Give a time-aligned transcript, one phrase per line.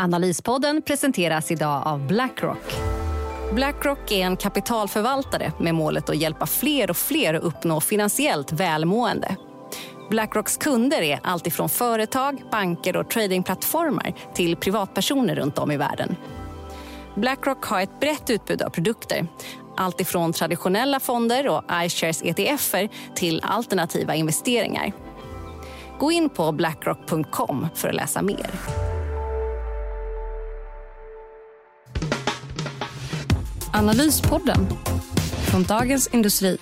[0.00, 2.74] Analyspodden presenteras idag av Blackrock.
[3.52, 9.36] Blackrock är en kapitalförvaltare med målet att hjälpa fler och fler att uppnå finansiellt välmående.
[10.10, 16.16] Blackrocks kunder är alltifrån företag, banker och tradingplattformar till privatpersoner runt om i världen.
[17.14, 19.26] Blackrock har ett brett utbud av produkter.
[19.76, 24.92] Alltifrån traditionella fonder och iShares ETFer till alternativa investeringar.
[25.98, 28.50] Gå in på blackrock.com för att läsa mer.
[33.72, 34.56] Analyspodden
[35.50, 36.58] från Dagens Industri.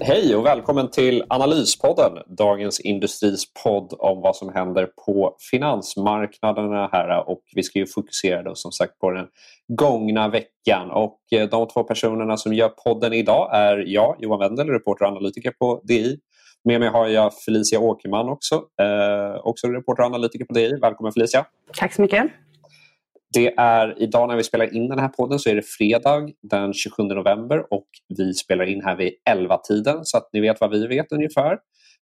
[0.00, 7.28] Hej och välkommen till Analyspodden, Dagens Industris podd om vad som händer på finansmarknaderna här.
[7.28, 9.26] Och vi ska ju fokusera då som sagt på den
[9.68, 10.90] gångna veckan.
[10.90, 15.10] Och eh, de två personerna som gör podden idag är jag, Johan Wendel, reporter och
[15.10, 16.18] analytiker på DI.
[16.64, 20.72] Med mig har jag Felicia Åkerman också, eh, också reporter och analytiker på DI.
[20.80, 21.46] Välkommen Felicia!
[21.76, 22.24] Tack så mycket!
[23.34, 26.74] Det är idag när vi spelar in den här podden så är det fredag den
[26.74, 27.86] 27 november och
[28.18, 31.58] vi spelar in här vid 11-tiden så att ni vet vad vi vet ungefär.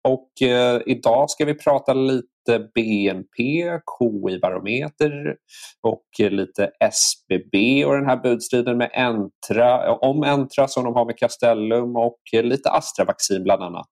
[0.08, 3.64] Och eh, idag ska vi prata lite BNP,
[4.00, 5.36] KI-barometer
[5.84, 11.18] och lite SBB och den här budstriden med Entra, om Entra som de har med
[11.18, 13.92] Castellum och lite Astra-vaccin bland annat.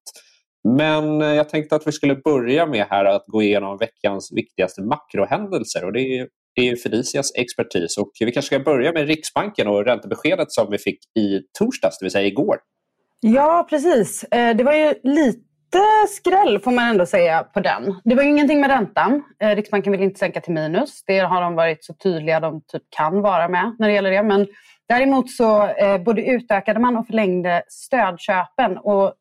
[0.68, 4.82] Men eh, jag tänkte att vi skulle börja med här att gå igenom veckans viktigaste
[4.82, 7.98] makrohändelser och det är det är Felicias expertis.
[7.98, 12.06] Och vi kanske ska börja med Riksbanken och räntebeskedet som vi fick i torsdags, det
[12.06, 12.58] vill säga igår.
[13.20, 14.24] Ja, precis.
[14.24, 15.42] Eh, det var ju lite
[16.10, 17.96] skräll får man ändå säga på den.
[18.04, 19.24] Det var ju ingenting med räntan.
[19.42, 21.04] Eh, Riksbanken vill inte sänka till minus.
[21.06, 24.24] Det har de varit så tydliga de typ kan vara med när det gäller det.
[24.24, 24.48] Men
[24.90, 28.78] däremot så eh, både utökade man och förlängde stödköpen.
[28.78, 29.14] Och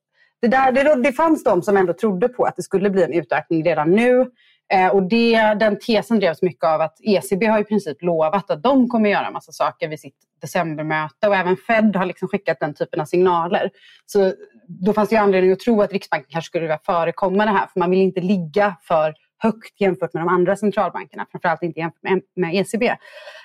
[0.42, 3.12] det, där, det, det fanns de som ändå trodde på att det skulle bli en
[3.12, 4.26] utökning redan nu.
[4.72, 8.62] Eh, och det, den tesen drevs mycket av att ECB har i princip lovat att
[8.62, 12.60] de kommer göra en massa saker vid sitt decembermöte och även Fed har liksom skickat
[12.60, 13.70] den typen av signaler.
[14.06, 14.32] Så
[14.68, 17.80] då fanns det anledning att tro att Riksbanken kanske skulle vilja förekomma det här för
[17.80, 22.02] man vill inte ligga för högt jämfört med de andra centralbankerna, framförallt inte jämfört
[22.36, 22.96] med ECB.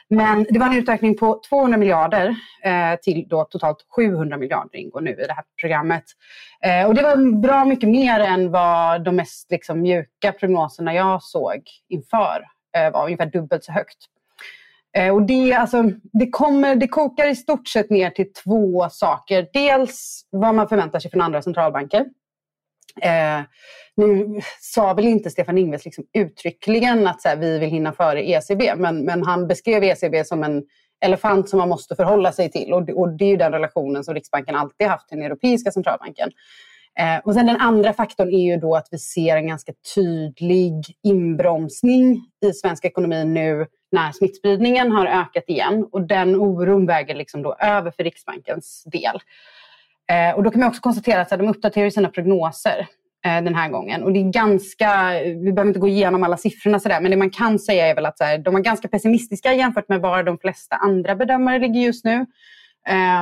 [0.09, 5.01] Men det var en utökning på 200 miljarder eh, till då totalt 700 miljarder ingår
[5.01, 6.03] nu i det här programmet.
[6.65, 11.23] Eh, och det var bra mycket mer än vad de mest liksom, mjuka prognoserna jag
[11.23, 12.45] såg inför
[12.77, 13.97] eh, var, ungefär dubbelt så högt.
[14.97, 15.83] Eh, och det, alltså,
[16.13, 19.47] det, kommer, det kokar i stort sett ner till två saker.
[19.53, 22.05] Dels vad man förväntar sig från andra centralbanker.
[23.01, 23.41] Eh,
[23.95, 28.29] nu sa väl inte Stefan Ingves liksom uttryckligen att så här, vi vill hinna före
[28.29, 30.63] ECB, men, men han beskrev ECB som en
[31.05, 32.73] elefant som man måste förhålla sig till.
[32.73, 36.31] Och, och det är ju den relationen som Riksbanken alltid haft till den Europeiska centralbanken.
[36.99, 40.73] Eh, och sen den andra faktorn är ju då att vi ser en ganska tydlig
[41.03, 45.87] inbromsning i svensk ekonomi nu när smittspridningen har ökat igen.
[45.91, 49.19] Och den oron väger liksom då över för Riksbankens del.
[50.09, 52.87] Eh, och då kan man också konstatera att de uppdaterar sina prognoser
[53.25, 54.03] eh, den här gången.
[54.03, 57.29] Och det är ganska, vi behöver inte gå igenom alla siffrorna sådär, men det man
[57.29, 60.37] kan säga är väl att så här, de är ganska pessimistiska jämfört med var de
[60.37, 62.25] flesta andra bedömare ligger just nu.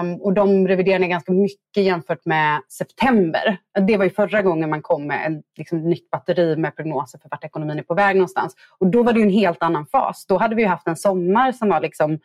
[0.01, 3.57] Um, och de reviderar ner ganska mycket jämfört med september.
[3.87, 7.29] Det var ju förra gången man kom med ett liksom, nytt batteri med prognoser för
[7.29, 8.55] vart ekonomin är på väg någonstans.
[8.79, 10.25] Och då var det en helt annan fas.
[10.25, 12.19] Då hade vi haft en sommar som var liksom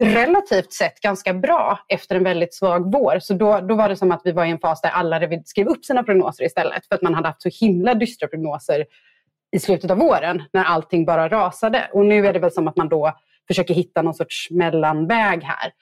[0.00, 3.18] relativt sett ganska bra efter en väldigt svag vår.
[3.18, 5.66] Så då, då var det som att vi var i en fas där alla skrev
[5.66, 8.84] upp sina prognoser istället för att man hade haft så himla dystra prognoser
[9.56, 11.90] i slutet av våren när allting bara rasade.
[11.92, 13.12] Och nu är det väl som att man då
[13.48, 15.72] försöker hitta någon sorts mellanväg här.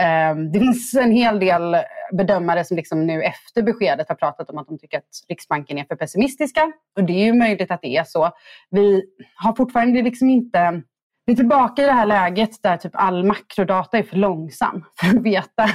[0.00, 1.76] Ehm, det finns en hel del
[2.12, 5.84] bedömare som liksom nu efter beskedet har pratat om att de tycker att Riksbanken är
[5.84, 6.72] för pessimistiska.
[6.96, 8.30] Och det är ju möjligt att det är så.
[8.70, 9.02] Vi
[9.34, 10.82] har fortfarande liksom inte
[11.28, 15.08] vi är tillbaka i det här läget där typ all makrodata är för långsam för
[15.08, 15.68] att veta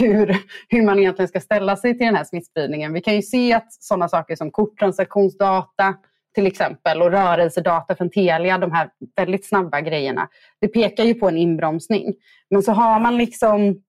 [0.00, 0.36] hur,
[0.68, 2.92] hur man egentligen ska ställa sig till den här smittspridningen.
[2.92, 5.94] Vi kan ju se att sådana saker som korttransaktionsdata
[6.34, 10.28] till exempel och rörelsedata från Telia, de här väldigt snabba grejerna,
[10.60, 12.14] det pekar ju på en inbromsning.
[12.50, 13.82] Men så har man liksom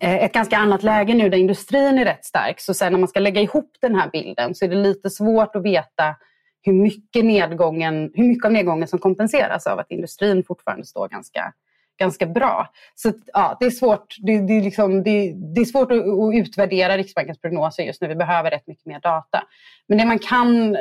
[0.00, 2.60] eh, ett ganska annat läge nu där industrin är rätt stark.
[2.60, 5.56] Så sen när man ska lägga ihop den här bilden så är det lite svårt
[5.56, 6.16] att veta
[6.64, 11.52] hur mycket, nedgången, hur mycket av nedgången som kompenseras av att industrin fortfarande står ganska,
[11.98, 12.68] ganska bra.
[12.94, 16.34] Så ja, det är svårt, det, det är liksom, det, det, är svårt att, att,
[16.34, 18.08] utvärdera Riksbankens prognoser just nu.
[18.08, 19.42] Vi behöver rätt mycket mer data.
[19.88, 20.76] Men det man kan...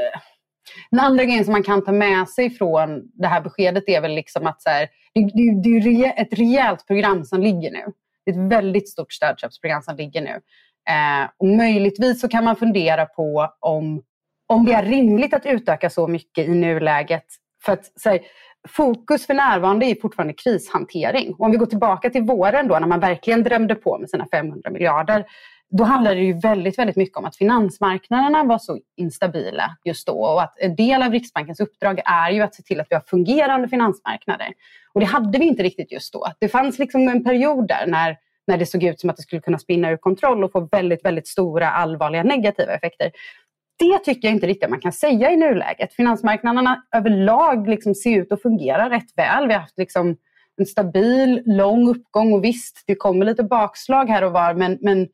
[0.91, 4.15] Den andra grejen som man kan ta med sig från det här beskedet är väl
[4.15, 5.21] liksom att så här, det,
[5.63, 7.85] det, det är ett rejält program som ligger nu.
[8.25, 10.41] Det är ett väldigt stort stödköpsprogram som ligger nu.
[10.89, 14.03] Eh, och möjligtvis så kan man fundera på om,
[14.47, 17.25] om det är rimligt att utöka så mycket i nuläget.
[17.65, 18.19] För att, här,
[18.67, 21.33] fokus för närvarande är fortfarande krishantering.
[21.33, 24.27] Och om vi går tillbaka till våren då när man verkligen drömde på med sina
[24.31, 25.25] 500 miljarder.
[25.77, 30.13] Då handlade det ju väldigt, väldigt mycket om att finansmarknaderna var så instabila just då.
[30.13, 33.03] Och att en del av Riksbankens uppdrag är ju att se till att vi har
[33.07, 34.47] fungerande finansmarknader.
[34.93, 36.27] Och det hade vi inte riktigt just då.
[36.39, 38.17] Det fanns liksom en period där när
[38.47, 41.05] när det såg ut som att det skulle kunna spinna ur kontroll och få väldigt,
[41.05, 43.11] väldigt stora allvarliga negativa effekter.
[43.79, 45.93] Det tycker jag inte riktigt man kan säga i nuläget.
[45.93, 49.47] Finansmarknaderna överlag liksom ser ut att fungera rätt väl.
[49.47, 50.17] Vi har haft liksom
[50.57, 55.07] en stabil, lång uppgång och visst, det kommer lite bakslag här och var men, men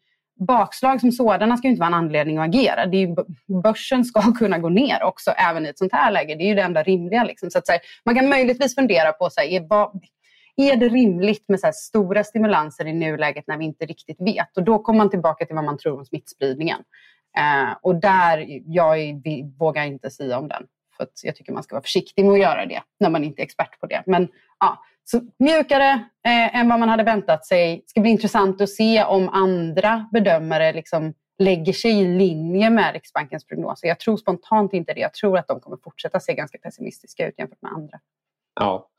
[0.47, 2.85] bakslag som sådana ska inte vara en anledning att agera.
[2.85, 3.15] Det är
[3.61, 6.35] börsen ska kunna gå ner också även i ett sånt här läge.
[6.35, 7.23] Det är ju det enda rimliga.
[7.23, 7.51] Liksom.
[7.51, 10.01] Så att, så här, man kan möjligtvis fundera på så här, vad,
[10.55, 14.57] är det rimligt med så stora stimulanser i nuläget när vi inte riktigt vet?
[14.57, 16.79] Och då kommer man tillbaka till vad man tror om smittspridningen.
[17.37, 19.21] Eh, och där, jag
[19.59, 20.67] vågar inte säga om den.
[20.97, 23.43] För jag tycker man ska vara försiktig med att göra det när man inte är
[23.43, 24.03] expert på det.
[24.05, 24.27] Men
[24.59, 25.89] ja, så mjukare
[26.25, 27.75] eh, än vad man hade väntat sig.
[27.75, 32.93] Det ska bli intressant att se om andra bedömare liksom lägger sig i linje med
[32.93, 33.87] Riksbankens prognoser.
[33.87, 34.99] Jag tror spontant inte det.
[34.99, 37.99] Jag tror att de kommer fortsätta se ganska pessimistiska ut jämfört med andra.
[38.59, 38.89] Ja,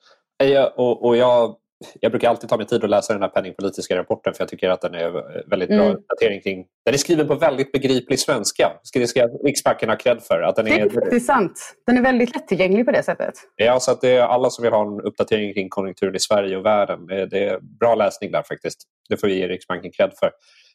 [0.43, 1.57] eh, och, och jag,
[2.01, 4.71] jag brukar alltid ta mig tid att läsa den här penningpolitiska rapporten för jag tycker
[4.71, 5.11] att den är
[5.51, 5.97] väldigt bra mm.
[5.97, 6.67] uppdatering kring...
[6.85, 8.73] Den är skriven på väldigt begriplig svenska.
[8.95, 10.43] Det ska Riksbanken ha cred för.
[10.43, 11.75] Att den är, det är sant.
[11.87, 13.35] Den är väldigt lättillgänglig på det sättet.
[13.57, 16.57] Ja, så att det är alla som vill ha en uppdatering kring konjunkturen i Sverige
[16.57, 17.07] och världen.
[17.07, 18.79] Det är bra läsning där faktiskt.
[19.09, 20.31] Det får vi ge Riksbanken cred för.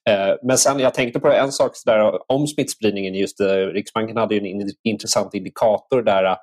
[0.09, 3.15] Eh, men sen jag tänkte på en sak där, om smittspridningen.
[3.15, 6.37] Just eh, Riksbanken hade en intressant indikator där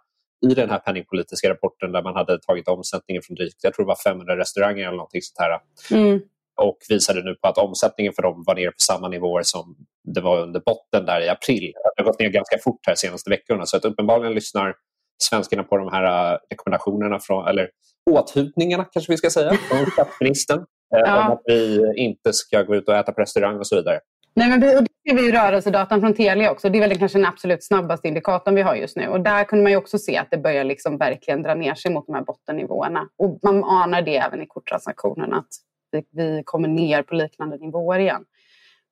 [0.51, 3.89] i den här penningpolitiska rapporten där man hade tagit omsättningen från drygt, jag tror det
[3.89, 5.61] var 500 restauranger eller någonting sånt här.
[5.99, 6.21] Mm.
[6.57, 10.21] Och visade nu på att omsättningen för dem var nere på samma nivåer som det
[10.21, 11.73] var under botten där i april.
[11.97, 13.67] Det har gått ner ganska fort här de senaste veckorna.
[13.67, 14.75] Så att uppenbarligen lyssnar
[15.23, 17.71] svenskarna på de här äh, rekommendationerna, från, eller
[18.11, 20.59] åthutningarna kanske vi ska säga, från statsministern.
[20.97, 21.27] Äh, ja.
[21.27, 24.01] Om att vi inte ska gå ut och äta på restaurang och så vidare.
[24.35, 26.69] Nej, men vi, och det ser vi i rörelsedatan från Telia också.
[26.69, 29.09] Det är väl kanske den absolut snabbaste indikatorn vi har just nu.
[29.09, 32.07] Och där kunde man också se att det börjar liksom verkligen dra ner sig mot
[32.07, 33.09] de här bottennivåerna.
[33.19, 35.49] Och man anar det även i korttransaktionerna att
[35.93, 38.25] vi, vi kommer ner på liknande nivåer igen.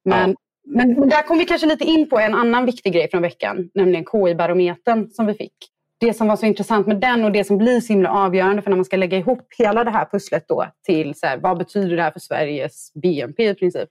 [0.05, 0.37] Men, ja.
[0.65, 3.71] men, men, där kom vi kanske lite in på en annan viktig grej från veckan,
[3.75, 5.55] nämligen KI-barometern som vi fick.
[5.99, 8.71] Det som var så intressant med den och det som blir så himla avgörande för
[8.71, 11.97] när man ska lägga ihop hela det här pusslet då till så här, vad betyder
[11.97, 13.89] det här för Sveriges BNP i princip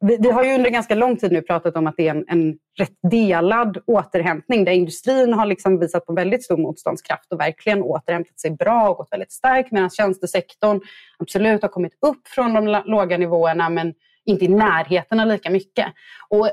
[0.00, 2.24] vi, vi, har ju under ganska lång tid nu pratat om att det är en,
[2.28, 7.82] en rätt delad återhämtning där industrin har liksom visat på väldigt stor motståndskraft och verkligen
[7.82, 10.80] återhämtat sig bra och gått väldigt starkt medan tjänstesektorn
[11.18, 13.94] absolut har kommit upp från de låga nivåerna men
[14.24, 15.86] inte i närheten av lika mycket.
[16.28, 16.50] Och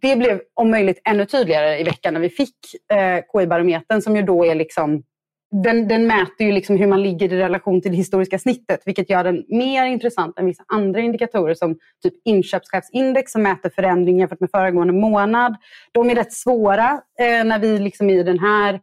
[0.00, 2.56] det blev om möjligt ännu tydligare i veckan när vi fick
[2.92, 5.02] eh, KI-barometern som ju då är liksom
[5.50, 9.10] den, den mäter ju liksom hur man ligger i relation till det historiska snittet vilket
[9.10, 14.40] gör den mer intressant än vissa andra indikatorer som typ inköpschefsindex som mäter förändring jämfört
[14.40, 15.56] med föregående månad.
[15.92, 18.80] De är rätt svåra eh, när vi liksom i den här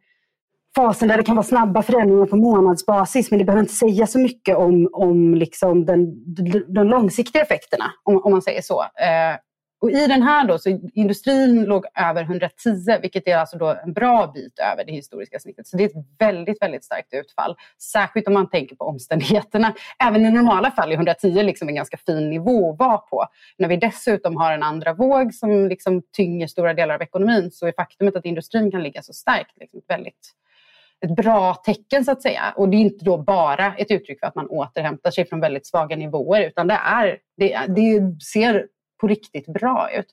[0.76, 4.20] fasen där det kan vara snabba förändringar på månadsbasis men det behöver inte säga så
[4.20, 6.14] mycket om, om liksom den,
[6.74, 8.82] de långsiktiga effekterna om, om man säger så.
[8.82, 9.38] Eh,
[9.86, 12.50] och I den här då, så industrin låg över 110
[13.02, 15.68] vilket är alltså då en bra bit över det historiska snittet.
[15.68, 17.56] Så det är ett väldigt, väldigt starkt utfall.
[17.82, 19.74] Särskilt om man tänker på omständigheterna.
[20.04, 23.26] Även i normala fall är 110 liksom en ganska fin nivå att vara på.
[23.58, 27.68] När vi dessutom har en andra våg som liksom tynger stora delar av ekonomin så
[27.68, 30.32] är faktumet att industrin kan ligga så starkt liksom väldigt
[31.06, 32.54] ett bra tecken så att säga.
[32.56, 35.68] Och det är inte då bara ett uttryck för att man återhämtar sig från väldigt
[35.68, 38.68] svaga nivåer utan det, är, det, det ser
[39.02, 40.08] på riktigt bra ut.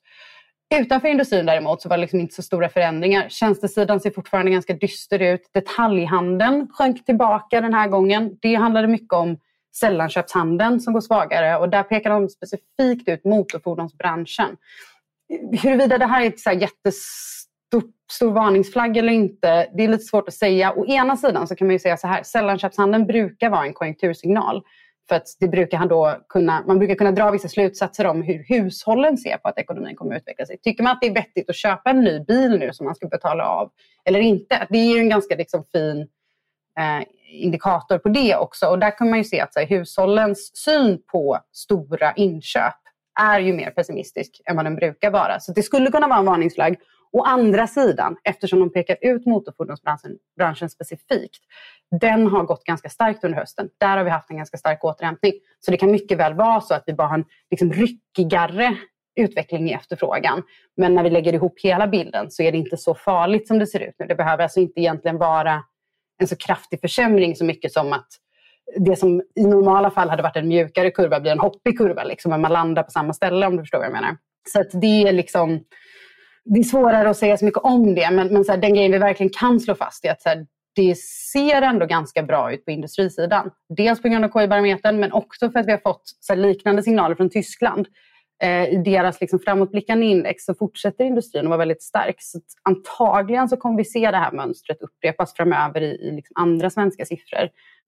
[0.75, 3.29] Utanför industrin däremot så var det liksom inte så stora förändringar.
[3.29, 5.51] Tjänstesidan ser fortfarande ganska dyster ut.
[5.55, 8.39] Detaljhandeln sjönk tillbaka den här gången.
[8.43, 9.39] Det handlade mycket om
[9.77, 14.57] sällanköpshandeln som går svagare och där pekar de specifikt ut motorfordonsbranschen.
[15.63, 20.29] Huruvida det här är ett så här jättestor varningsflagg eller inte, det är lite svårt
[20.29, 20.73] att säga.
[20.73, 24.63] Å ena sidan så kan man ju säga så här, sällanköpshandeln brukar vara en konjunktursignal.
[25.13, 28.45] För att det brukar han då kunna, man brukar kunna dra vissa slutsatser om hur
[28.49, 30.59] hushållen ser på att ekonomin kommer att utveckla sig.
[30.59, 33.09] Tycker man att det är vettigt att köpa en ny bil nu som man ska
[33.09, 33.71] betala av
[34.05, 34.67] eller inte?
[34.71, 36.01] Det är ju en ganska liksom, fin
[36.79, 37.07] eh,
[37.43, 38.67] indikator på det också.
[38.67, 42.75] Och där kan man ju se att här, hushållens syn på stora inköp
[43.21, 45.41] är ju mer pessimistisk än vad den brukar vara.
[45.41, 46.77] Så det skulle kunna vara en varningsflagg.
[47.13, 51.43] Å andra sidan, eftersom de pekar ut motorfordonsbranschen branschen specifikt,
[52.01, 53.69] den har gått ganska starkt under hösten.
[53.79, 55.33] Där har vi haft en ganska stark återhämtning.
[55.61, 58.77] Så det kan mycket väl vara så att vi bara har en liksom ryckigare
[59.17, 60.43] utveckling i efterfrågan.
[60.77, 63.67] Men när vi lägger ihop hela bilden så är det inte så farligt som det
[63.67, 64.07] ser ut nu.
[64.07, 65.63] Det behöver alltså inte egentligen vara
[66.19, 68.09] en så kraftig försämring så mycket som att
[68.77, 72.05] det som i normala fall hade varit en mjukare kurva blir en hoppig kurva.
[72.05, 74.17] Liksom, men man landar på samma ställe om du förstår vad jag menar.
[74.49, 75.65] Så att det är liksom
[76.45, 78.93] det är svårare att säga så mycket om det, men, men så här, den grejen
[78.93, 80.99] vi verkligen kan slå fast är att så här, det
[81.33, 83.51] ser ändå ganska bra ut på industrisidan.
[83.77, 86.83] Dels på grund av KI-barometern, men också för att vi har fått så här, liknande
[86.83, 87.87] signaler från Tyskland.
[88.43, 92.17] Eh, I deras liksom, framåtblickande index så fortsätter industrin att vara väldigt stark.
[92.19, 96.71] Så antagligen så kommer vi se det här mönstret upprepas framöver i, i liksom andra
[96.71, 97.43] svenska siffror.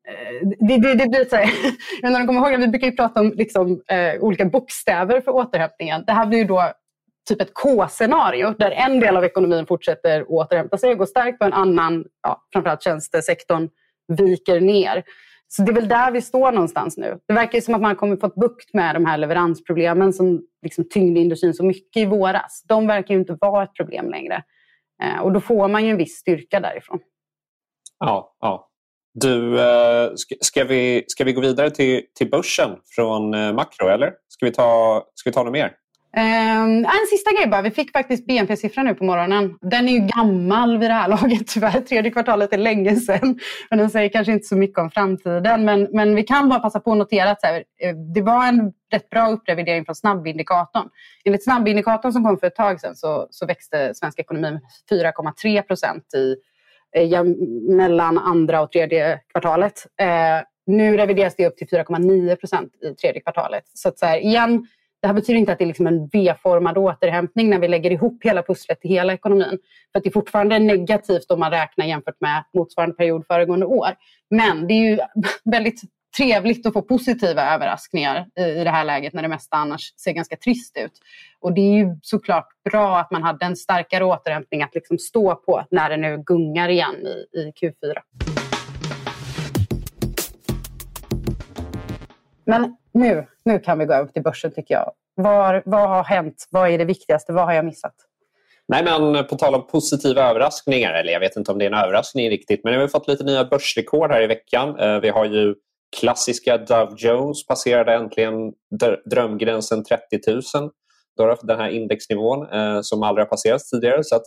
[0.08, 1.50] Eh, det, det, det blir så här,
[2.00, 5.30] jag undrar om kommer ihåg, vi brukar ju prata om liksom, eh, olika bokstäver för
[5.30, 6.04] återhämtningen.
[6.06, 6.72] Det här blir ju då
[7.28, 11.46] typ ett K-scenario där en del av ekonomin fortsätter återhämta sig och gå starkt och
[11.46, 13.68] en annan, ja, framförallt tjänstesektorn,
[14.08, 15.04] viker ner.
[15.48, 17.18] Så det är väl där vi står någonstans nu.
[17.28, 21.20] Det verkar som att man har fått bukt med de här leveransproblemen som liksom tyngde
[21.20, 22.64] industrin så mycket i våras.
[22.68, 24.42] De verkar ju inte vara ett problem längre.
[25.02, 26.98] Eh, och då får man ju en viss styrka därifrån.
[27.98, 28.70] Ja, ja.
[29.14, 34.12] Du, eh, ska, vi, ska vi gå vidare till, till börsen från eh, makro eller?
[34.28, 35.72] Ska vi ta, ska vi ta något mer?
[36.16, 37.62] Um, en sista grej bara.
[37.62, 39.58] Vi fick faktiskt BNP-siffran nu på morgonen.
[39.60, 41.80] Den är ju gammal vid det här laget tyvärr.
[41.80, 43.38] Tredje kvartalet är länge sedan.
[43.70, 45.64] Men den säger kanske inte så mycket om framtiden.
[45.64, 48.72] Men, men vi kan bara passa på att notera att här, eh, det var en
[48.92, 50.88] rätt bra upprevidering från snabbindikatorn.
[51.24, 55.62] Enligt snabbindikatorn som kom för ett tag sedan så, så växte svensk ekonomi med 4,3
[55.62, 56.36] procent i,
[56.96, 57.24] eh,
[57.76, 59.86] mellan andra och tredje kvartalet.
[60.00, 63.64] Eh, nu revideras det upp till 4,9 procent i tredje kvartalet.
[63.74, 64.66] Så, att så här, igen,
[65.04, 68.24] det här betyder inte att det är liksom en V-formad återhämtning när vi lägger ihop
[68.24, 69.58] hela pusslet i hela ekonomin.
[69.92, 73.88] För det är fortfarande negativt om man räknar jämfört med motsvarande period föregående år.
[74.30, 74.98] Men det är ju
[75.50, 75.80] väldigt
[76.16, 80.36] trevligt att få positiva överraskningar i det här läget när det mesta annars ser ganska
[80.36, 80.92] trist ut.
[81.40, 85.34] Och det är ju såklart bra att man hade en starkare återhämtning att liksom stå
[85.34, 88.33] på när det nu gungar igen i, i Q4.
[92.46, 94.92] Men nu, nu kan vi gå över till börsen tycker jag.
[95.14, 96.48] Var, vad har hänt?
[96.50, 97.32] Vad är det viktigaste?
[97.32, 97.94] Vad har jag missat?
[98.68, 101.84] Nej, men på tal om positiva överraskningar, eller jag vet inte om det är en
[101.84, 104.78] överraskning riktigt, men vi har fått lite nya börsrekord här i veckan.
[104.78, 105.54] Eh, vi har ju
[106.00, 108.52] klassiska Dow Jones passerade äntligen
[109.10, 110.02] drömgränsen 30
[110.56, 110.70] 000.
[111.42, 114.04] Den här indexnivån eh, som aldrig har passerats tidigare.
[114.04, 114.22] Så att,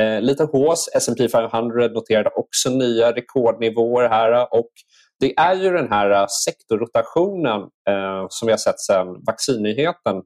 [0.00, 0.88] eh, lite hås.
[0.94, 4.70] S&P 500 noterade också nya rekordnivåer här och
[5.20, 10.22] det är ju den här äh, sektorrotationen eh, som vi har sett sedan vaccinnyheten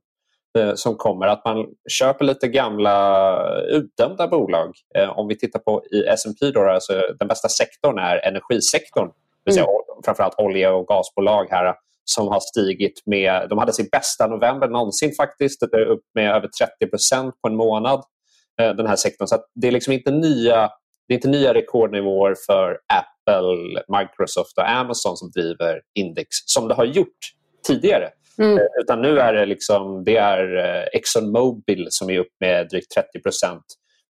[0.59, 1.27] eh, som kommer.
[1.27, 4.75] Att man köper lite gamla utdömda bolag.
[4.95, 9.07] Eh, om vi tittar på i S&P då, alltså, den bästa sektorn är energisektorn.
[9.09, 10.03] Det vill säga mm.
[10.05, 11.75] framförallt olje och gasbolag här
[12.05, 16.91] som har stigit med, de hade sin bästa november någonsin faktiskt, upp med över 30
[16.91, 18.05] procent på en månad.
[18.57, 19.29] Den här sektorn.
[19.29, 20.71] Så det är liksom inte nya
[21.09, 23.14] det är inte nya rekordnivåer för Apple,
[23.99, 27.19] Microsoft och Amazon som driver index som det har gjort
[27.67, 28.09] tidigare.
[28.39, 28.59] Mm.
[28.59, 32.97] Eh, utan nu är det, liksom, det är eh, ExxonMobil som är upp med drygt
[32.97, 33.61] 30%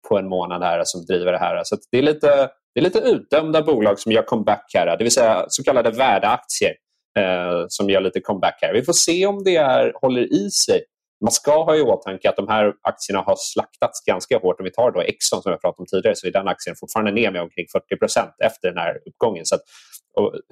[0.09, 1.61] på en månad här som driver det här.
[1.63, 4.97] Så det är lite, det är lite utdömda bolag som gör comeback här.
[4.97, 6.73] Det vill säga så kallade värdeaktier
[7.19, 8.73] eh, som gör lite comeback här.
[8.73, 10.81] Vi får se om det är, håller i sig
[11.23, 14.59] man ska ha i åtanke att de här aktierna har slaktats ganska hårt.
[14.59, 17.11] Om vi tar då Exxon som jag pratade om tidigare så är den aktien fortfarande
[17.11, 19.45] ner med omkring 40 procent efter den här uppgången.
[19.45, 19.61] Så att,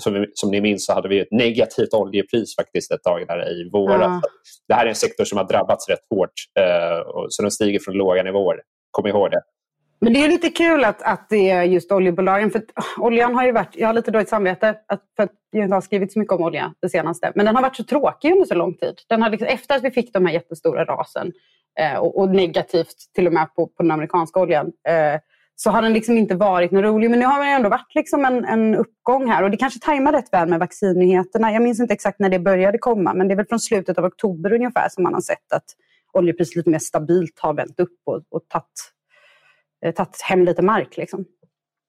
[0.03, 3.49] som, vi, som ni minns så hade vi ett negativt oljepris faktiskt ett tag där
[3.49, 3.99] i våras.
[4.01, 4.21] Ja.
[4.67, 7.79] Det här är en sektor som har drabbats rätt hårt eh, och, så den stiger
[7.79, 8.59] från låga nivåer.
[8.91, 9.41] Kom ihåg det.
[10.01, 12.51] Men det är lite kul att, att det är just oljebolagen.
[12.51, 15.63] För ah, oljan har ju varit, jag har lite dåligt samvete att, för att jag
[15.63, 17.31] inte har skrivit så mycket om olja det senaste.
[17.35, 18.95] Men den har varit så tråkig under så lång tid.
[19.09, 21.31] Den har liksom, efter att vi fick de här jättestora rasen
[21.79, 25.19] eh, och, och, negativt till och med på, på den amerikanska oljan eh,
[25.55, 27.09] så har den liksom inte varit någon rolig.
[27.09, 29.43] Men nu har det ändå varit liksom en, en uppgång här.
[29.43, 31.51] Och det kanske tajmar rätt väl med vaccinnyheterna.
[31.51, 33.13] Jag minns inte exakt när det började komma.
[33.13, 35.65] Men det är väl från slutet av oktober ungefär som man har sett att
[36.13, 38.91] oljepriset lite mer stabilt har vänt upp och, och tagit
[39.85, 40.97] Eh, tagit hem lite mark.
[40.97, 41.25] Liksom.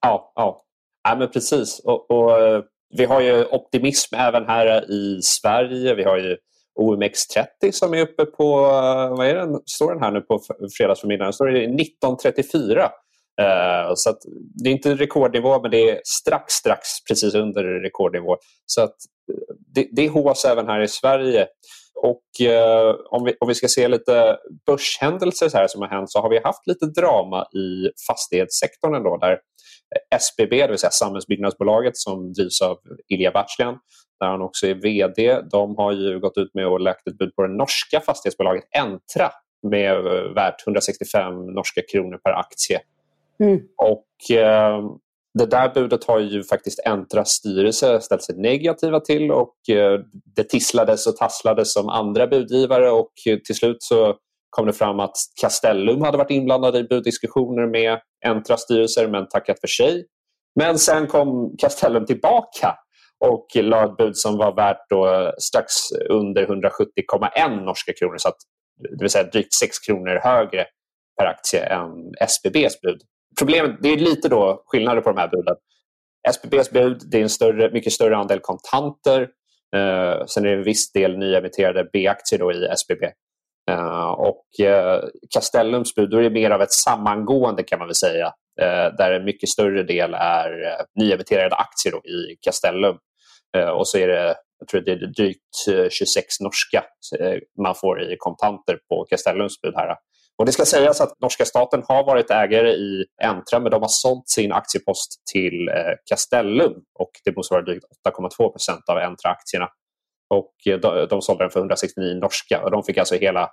[0.02, 0.62] Ja, ja.
[1.04, 1.80] ja men precis.
[1.84, 2.62] Och, och, eh,
[2.96, 5.94] vi har ju optimism även här i Sverige.
[5.94, 6.37] Vi har ju
[6.80, 10.40] OMX30 som är uppe på, eh, vad är den, står den här nu på
[10.78, 11.32] fredagsförmiddagen?
[11.32, 12.90] Står det 1934.
[13.40, 14.14] Uh, så
[14.62, 18.37] det är inte rekordnivå men det är strax, strax precis under rekordnivå.
[18.66, 18.96] Så att
[19.75, 21.46] det, det är hås även här i Sverige.
[21.96, 26.20] Och uh, om, vi, om vi ska se lite börshändelser här som har hänt så
[26.20, 29.38] har vi haft lite drama i fastighetssektorn ändå där
[30.14, 33.78] SBB, det vill säga Samhällsbyggnadsbolaget som drivs av Ilja Batljan,
[34.20, 37.37] där han också är VD, de har ju gått ut med och lagt ett bud
[37.37, 39.30] på det norska fastighetsbolaget Entra
[39.62, 42.80] med eh, värt 165 norska kronor per aktie.
[43.40, 43.61] Mm.
[43.76, 44.80] Och eh,
[45.38, 50.00] det där budet har ju faktiskt Entras styrelse ställt sig negativa till och eh,
[50.36, 54.16] det tisslades och tasslades som andra budgivare och eh, till slut så
[54.50, 59.60] kom det fram att Castellum hade varit inblandade i buddiskussioner med Entras styrelser men tackat
[59.60, 60.06] för sig.
[60.60, 62.76] Men sen kom Castellum tillbaka
[63.24, 65.72] och la ett bud som var värt då eh, strax
[66.10, 68.18] under 170,1 norska kronor.
[68.18, 68.36] Så att,
[68.90, 70.66] det vill säga drygt 6 kronor högre
[71.18, 73.00] per aktie än SBBs bud.
[73.38, 75.56] Problemet det är lite då skillnader på de här buden.
[76.28, 79.28] SBBs bud det är en större, mycket större andel kontanter.
[79.76, 83.04] Eh, sen är det en viss del nyemitterade B-aktier i SBB.
[83.70, 88.26] Uh, eh, och uh, Castellums bud är mer av ett sammangående kan man väl säga.
[88.62, 92.96] Uh, där en mycket större del är uh, nyemitterade aktier i Castellum.
[93.74, 96.84] och så är det, jag tror det är drygt 26 norska
[97.62, 99.96] man får i kontanter på Castellums bud här.
[100.38, 103.88] Och det ska sägas att norska staten har varit ägare i Entra men de har
[103.88, 109.68] sålt sin aktiepost till eh, Castellum och det motsvarar drygt 8,2 procent av Entra-aktierna.
[110.30, 113.50] Och eh, de, de sålde den för 169 norska och de fick alltså hela,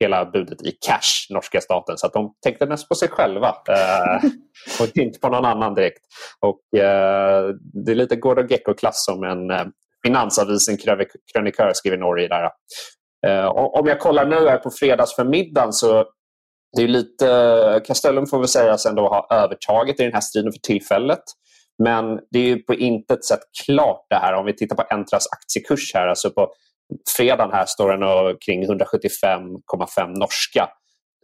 [0.00, 1.98] hela budet i cash, norska staten.
[1.98, 4.30] Så att de tänkte mest på sig själva eh,
[4.80, 6.00] och inte på någon annan direkt.
[6.40, 7.48] Och, eh,
[7.84, 9.64] det är lite Gordon Gecko-klass som en eh,
[10.06, 10.76] finansavisen
[11.32, 12.28] krönikör skriver Norge.
[12.28, 12.50] Där.
[13.26, 16.04] Eh, om jag kollar nu här på fredagsförmiddagen så
[16.76, 20.60] det är lite, Castellum får väl sägas ändå ha övertaget i den här striden för
[20.60, 21.22] tillfället.
[21.82, 24.32] Men det är på intet sätt klart det här.
[24.32, 26.52] Om vi tittar på Entras aktiekurs här, alltså på
[27.16, 30.68] fredagen här står den kring 175,5 norska.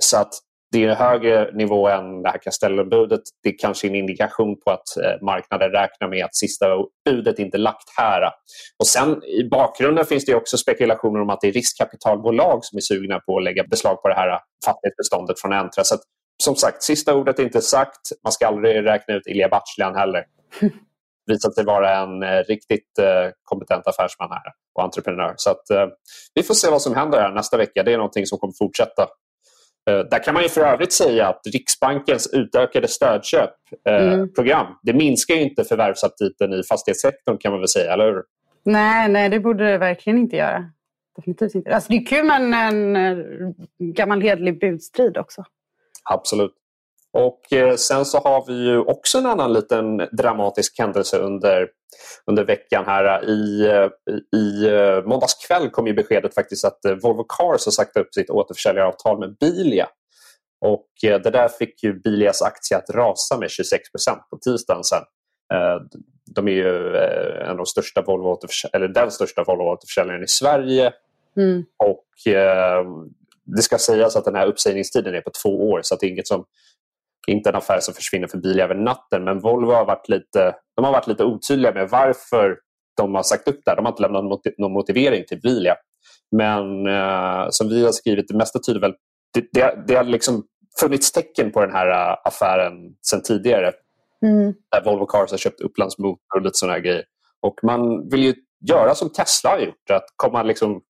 [0.03, 0.33] Så att
[0.75, 3.21] det är en högre nivå än det här Castellumbudet.
[3.43, 6.67] Det är kanske en indikation på att eh, marknaden räknar med att sista
[7.05, 8.23] budet inte lagt här.
[8.79, 12.81] Och sen i bakgrunden finns det också spekulationer om att det är riskkapitalbolag som är
[12.81, 15.85] sugna på att lägga beslag på det här fastighetsbeståndet från Entra.
[15.85, 16.01] Så att,
[16.43, 18.01] som sagt, sista ordet är inte sagt.
[18.25, 20.25] Man ska aldrig räkna ut Ilja Batljan heller.
[21.27, 25.35] visat sig vara en eh, riktigt eh, kompetent affärsman här och entreprenör.
[25.37, 25.87] Så att, eh,
[26.35, 27.83] vi får se vad som händer här nästa vecka.
[27.83, 29.09] Det är någonting som kommer fortsätta.
[29.87, 34.79] Där kan man ju för övrigt säga att Riksbankens utökade stödköpprogram mm.
[34.83, 38.23] det minskar inte förvärvsaptiten i fastighetssektorn kan man väl säga, eller hur?
[38.65, 40.71] Nej, nej det borde det verkligen inte göra.
[41.17, 41.75] Definitivt inte.
[41.75, 45.45] Alltså, det är kul med en, en gammal hedlig budstrid också.
[46.11, 46.55] Absolut.
[47.15, 51.69] Och eh, Sen så har vi ju också en annan liten dramatisk händelse under,
[52.27, 52.85] under veckan.
[52.87, 53.29] här.
[53.31, 53.89] I, eh,
[54.39, 58.31] i eh, måndags kväll kom ju beskedet faktiskt att Volvo Cars har sagt upp sitt
[58.31, 59.89] återförsäljaravtal med Bilia.
[60.61, 63.69] Och Det där fick ju Bilias aktie att rasa med 26%
[64.31, 65.03] på tisdagen sen.
[66.35, 66.97] De är ju
[67.43, 68.39] en av de största Volvo
[68.73, 70.93] eller den största Volvo-återförsäljaren i Sverige.
[71.37, 71.65] Mm.
[71.85, 72.07] Och
[73.45, 76.29] Det ska sägas att den här uppsägningstiden är på två år så det är inget
[76.29, 76.45] som
[77.27, 79.25] inte en affär som försvinner för Bilia över natten.
[79.25, 82.57] Men Volvo har varit lite, de har varit lite otydliga med varför
[82.97, 83.75] de har sagt upp det.
[83.75, 84.23] De har inte lämnat
[84.59, 85.75] någon motivering till Bilia.
[86.37, 88.95] Men eh, som vi har skrivit, det mesta tyder väl...
[89.35, 90.45] Det, det, det har liksom
[90.81, 93.73] funnits tecken på den här uh, affären sedan tidigare.
[94.23, 94.55] Mm.
[94.71, 97.05] Där Volvo Cars har köpt Upplands Motor och lite sådana grejer.
[97.43, 98.35] Och man vill ju
[98.69, 99.91] göra som Tesla har gjort.
[99.91, 100.81] Att komma liksom,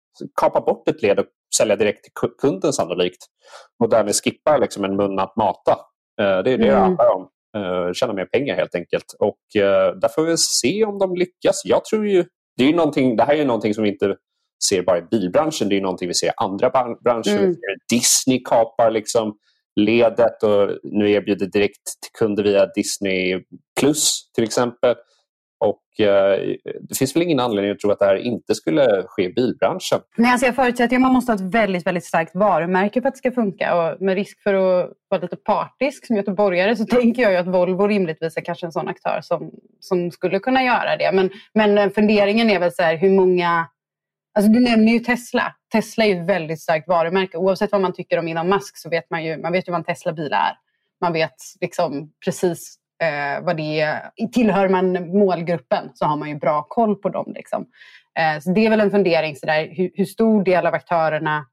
[0.41, 3.27] kapa bort ett led och sälja direkt till kunden sannolikt.
[3.83, 5.77] Och därmed skippa liksom en mun att mata.
[6.21, 6.69] Eh, det är det mm.
[6.69, 7.29] det handlar om.
[7.57, 9.15] Uh, tjäna mer pengar helt enkelt.
[9.19, 11.63] Och uh, där får vi se om de lyckas.
[11.65, 12.25] Jag tror ju,
[12.57, 14.17] det, är ju någonting, det här är någonting som vi inte
[14.69, 15.69] ser bara i bilbranschen.
[15.69, 16.71] Det är någonting vi ser i andra
[17.05, 17.39] branscher.
[17.39, 17.57] Mm.
[17.91, 19.37] Disney kapar liksom
[19.81, 23.43] ledet och nu erbjuder direkt till kunder via Disney
[23.81, 24.95] Plus till exempel.
[25.65, 26.39] Och eh,
[26.81, 30.01] Det finns väl ingen anledning att tro att det här inte skulle ske i bilbranschen.
[30.17, 33.15] Nej, alltså jag förutsätter att man måste ha ett väldigt, väldigt starkt varumärke för att
[33.15, 33.77] det ska funka.
[33.77, 37.87] Och med risk för att vara lite partisk som göteborgare så tänker jag att Volvo
[37.87, 39.51] rimligtvis är kanske en sån aktör som,
[39.81, 41.13] som skulle kunna göra det.
[41.13, 43.67] Men, men eh, funderingen är väl så här, hur många...
[44.37, 45.55] Alltså du nämner ju Tesla.
[45.73, 47.37] Tesla är ju ett väldigt starkt varumärke.
[47.37, 49.79] Oavsett vad man tycker om Elon Musk så vet man ju, man vet ju vad
[49.79, 50.53] en Tesla-bil är.
[51.01, 54.11] Man vet liksom precis Eh, vad det är.
[54.33, 57.33] Tillhör man målgruppen så har man ju bra koll på dem.
[57.35, 57.67] Liksom.
[58.19, 61.47] Eh, så det är väl en fundering, så där, hur, hur stor del av aktörerna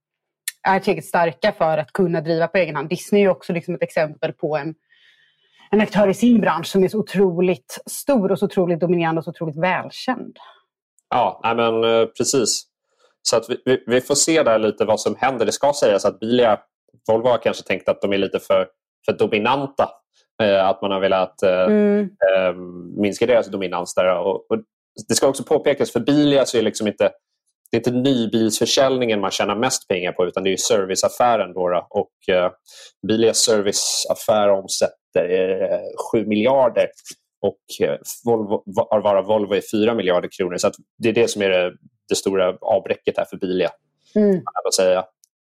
[0.67, 2.89] är tillräckligt starka för att kunna driva på egen hand.
[2.89, 4.75] Disney är också liksom ett exempel på en,
[5.71, 9.25] en aktör i sin bransch som är så otroligt stor och så otroligt dominerande och
[9.25, 10.37] så otroligt välkänd.
[11.09, 12.63] Ja, nej men, eh, precis.
[13.21, 15.45] Så att vi, vi, vi, får se där lite vad som händer.
[15.45, 16.59] Det ska sägas att Bilia,
[17.07, 18.67] Volvo har kanske tänkt att de är lite för,
[19.05, 19.89] för dominanta.
[20.41, 21.99] Eh, att man har velat eh, mm.
[22.01, 22.53] eh,
[22.97, 24.17] minska deras dominans där.
[24.17, 24.45] Och,
[25.07, 27.11] det ska också påpekas, för Bilia så är liksom inte
[27.71, 31.53] det är inte nybilsförsäljningen man tjänar mest pengar på utan det är serviceaffären.
[31.53, 32.51] Då, och eh,
[33.07, 35.79] Bilias serviceaffär omsätter eh,
[36.11, 36.87] 7 miljarder
[37.41, 38.63] och eh, Volvo,
[39.03, 40.57] varav Volvo är 4 miljarder kronor.
[40.57, 41.71] Så det är det som är det,
[42.09, 43.69] det stora avbräcket här för Bilia.
[44.15, 44.41] Mm.
[44.75, 45.05] säga.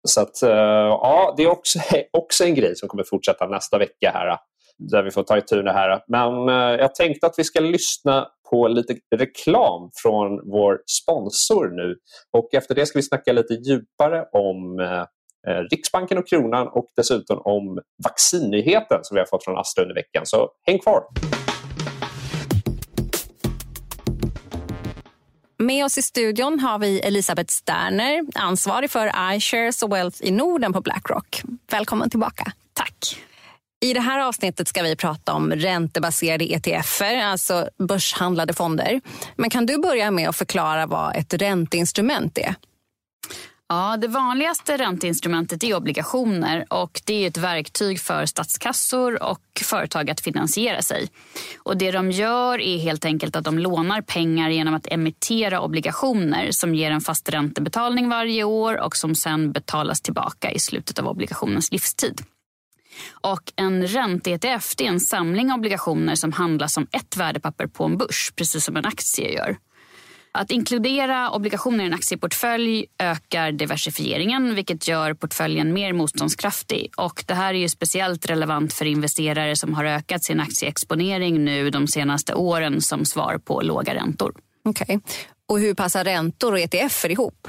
[0.08, 1.78] Så att, eh, ja, det är också,
[2.10, 4.38] också en grej som kommer fortsätta nästa vecka här
[4.78, 6.02] där vi får ta itu med det här.
[6.06, 11.96] Men eh, jag tänkte att vi ska lyssna på lite reklam från vår sponsor nu.
[12.30, 15.04] Och efter det ska vi snacka lite djupare om eh,
[15.70, 20.26] Riksbanken och kronan och dessutom om vaccinnyheten som vi har fått från Astra under veckan.
[20.26, 21.04] Så häng kvar!
[25.62, 30.72] Med oss i studion har vi Elisabeth Sterner, ansvarig för iShares och Wealth i Norden
[30.72, 31.42] på Blackrock.
[31.70, 32.52] Välkommen tillbaka.
[32.72, 33.16] Tack.
[33.82, 39.00] I det här avsnittet ska vi prata om räntebaserade ETFer, alltså börshandlade fonder.
[39.36, 42.54] Men kan du börja med att förklara vad ett ränteinstrument är?
[43.68, 50.10] Ja, det vanligaste ränteinstrumentet är obligationer och det är ett verktyg för statskassor och företag
[50.10, 51.08] att finansiera sig.
[51.56, 56.50] Och Det de gör är helt enkelt att de lånar pengar genom att emittera obligationer
[56.50, 61.08] som ger en fast räntebetalning varje år och som sen betalas tillbaka i slutet av
[61.08, 62.20] obligationens livstid.
[63.10, 68.32] Och En ränte-ETF är en samling obligationer som handlas som ett värdepapper på en börs,
[68.36, 69.56] precis som en aktie gör.
[70.34, 76.92] Att inkludera obligationer i en aktieportfölj ökar diversifieringen vilket gör portföljen mer motståndskraftig.
[76.96, 81.70] Och det här är ju speciellt relevant för investerare som har ökat sin aktieexponering nu
[81.70, 84.34] de senaste åren som svar på låga räntor.
[84.64, 84.84] Okej.
[84.84, 84.98] Okay.
[85.48, 87.48] Och hur passar räntor och ETFer ihop?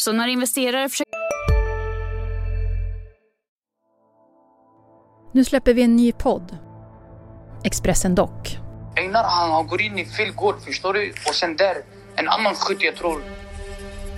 [0.00, 1.03] Så när investerare försöker...
[5.34, 6.56] Nu släpper vi en ny podd.
[7.64, 8.58] Expressen Dock
[8.96, 11.12] Einar han går in i fel gård, förstår du?
[11.28, 11.76] Och sen där,
[12.16, 13.20] en annan skytt jag tror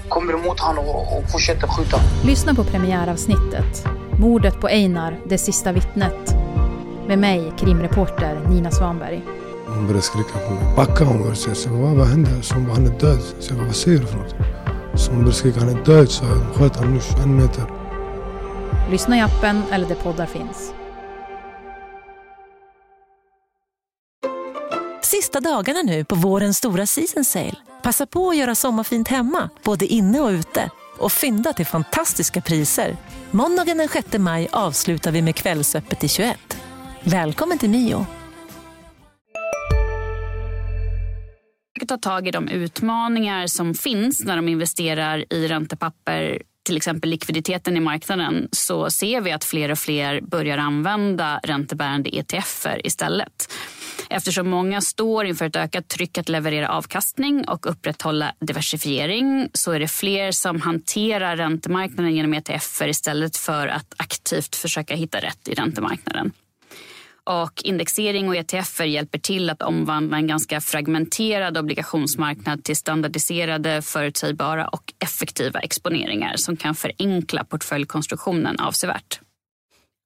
[0.09, 1.97] kommer emot honom och, och fortsätter skjuta.
[2.25, 3.85] Lyssna på premiäravsnittet.
[4.21, 6.37] Mordet på Einar, det sista vittnet.
[7.09, 9.23] Med mig, krimreporter Nina Svanberg.
[9.67, 10.77] Hon började skrika på mig.
[10.77, 11.55] Backa hon började säga.
[11.55, 12.43] Så vad, vad hände?
[12.43, 13.21] Så hon bara, han är död.
[13.41, 14.35] Så jag bara, vad säger du för något?
[14.95, 16.11] Så hon började skrika, han är död.
[16.11, 17.65] Så jag sköt honom nu 21 meter.
[18.91, 20.73] Lyssna i appen eller där poddar finns.
[25.37, 27.55] Sista dagarna nu på vårens stora season sale.
[27.83, 30.71] Passa på att göra sommarfint hemma, både inne och ute.
[30.99, 32.97] Och fynda till fantastiska priser.
[33.31, 36.57] Måndagen den 6 maj avslutar vi med Kvällsöppet i 21.
[37.03, 38.07] Välkommen till Mio.
[41.89, 47.77] ta tag i de utmaningar som finns när de investerar i räntepapper till exempel likviditeten
[47.77, 53.53] i marknaden så ser vi att fler och fler börjar använda räntebärande ETFer istället.
[54.11, 59.81] Eftersom många står inför ett ökat tryck att leverera avkastning och upprätthålla diversifiering så är
[59.81, 65.55] det fler som hanterar räntemarknaden genom ETFer istället för att aktivt försöka hitta rätt i
[65.55, 66.33] räntemarknaden.
[67.25, 74.69] Och indexering och ETFer hjälper till att omvandla en ganska fragmenterad obligationsmarknad till standardiserade, förutsägbara
[74.69, 79.21] och effektiva exponeringar som kan förenkla portföljkonstruktionen avsevärt.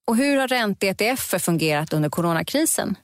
[0.07, 2.97] Och hur har ränte-ETFer fungerat under coronakrisen?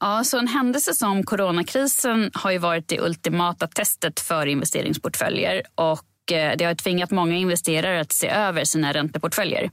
[0.00, 5.62] Ja, så en händelse som coronakrisen har ju varit det ultimata testet för investeringsportföljer.
[5.74, 9.70] Och och eh, det har tvingat många investerare att se över sina ränteportföljer.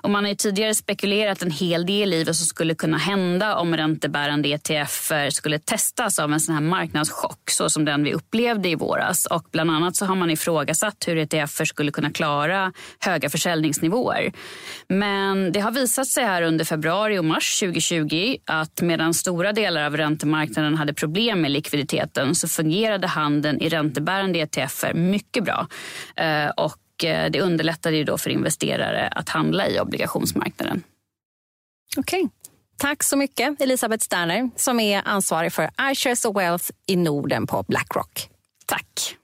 [0.00, 3.76] Och man har tidigare spekulerat en hel del i vad som skulle kunna hända om
[3.76, 8.74] räntebärande ETF skulle testas av en sån här marknadschock så som den vi upplevde i
[8.74, 9.26] våras.
[9.26, 14.32] Och bland annat så har man ifrågasatt hur ETF skulle kunna klara höga försäljningsnivåer.
[14.88, 19.82] Men det har visat sig här under februari och mars 2020 att medan stora delar
[19.82, 25.66] av räntemarknaden hade problem med likviditeten så fungerade handeln i räntebärande ETF mycket bra.
[26.16, 30.82] Eh, och eh, det underlättade ju då för investerare att handla i obligationsmarknaden.
[31.96, 32.18] Okej.
[32.18, 32.30] Okay.
[32.78, 37.64] Tack så mycket, Elisabeth Sterner som är ansvarig för iShares och Wealth i Norden på
[37.68, 38.28] Blackrock.
[38.66, 39.16] Tack.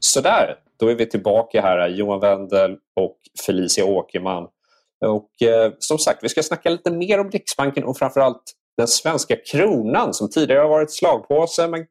[0.00, 1.88] Sådär, då är vi tillbaka här.
[1.88, 3.16] Johan Wendel och
[3.46, 4.48] Felicia Åkerman
[5.06, 8.42] Och eh, som sagt, vi ska snacka lite mer om Riksbanken och framförallt
[8.76, 11.86] den svenska kronan som tidigare har varit slagpåse men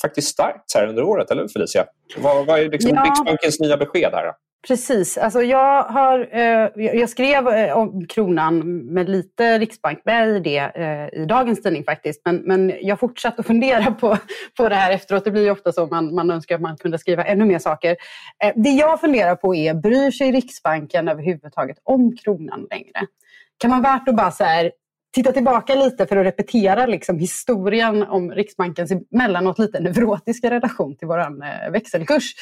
[0.00, 1.84] faktiskt stärkts här under året, eller hur Felicia?
[2.18, 3.04] Vad, vad är liksom ja.
[3.04, 4.32] Riksbankens nya besked här?
[4.66, 5.18] Precis.
[5.18, 10.58] Alltså jag, har, eh, jag skrev eh, om kronan med lite Riksbank med i det
[10.58, 12.22] eh, i dagens tidning faktiskt.
[12.24, 14.18] Men, men jag fortsatte att fundera på,
[14.56, 15.24] på det här efteråt.
[15.24, 17.96] Det blir ju ofta så man, man önskar att man kunde skriva ännu mer saker.
[18.44, 23.06] Eh, det jag funderar på är, bryr sig Riksbanken överhuvudtaget om kronan längre?
[23.58, 24.72] Kan man värt att bara så här,
[25.14, 31.08] titta tillbaka lite för att repetera liksom historien om Riksbankens emellanåt lite neurotiska relation till
[31.08, 32.34] vår eh, växelkurs.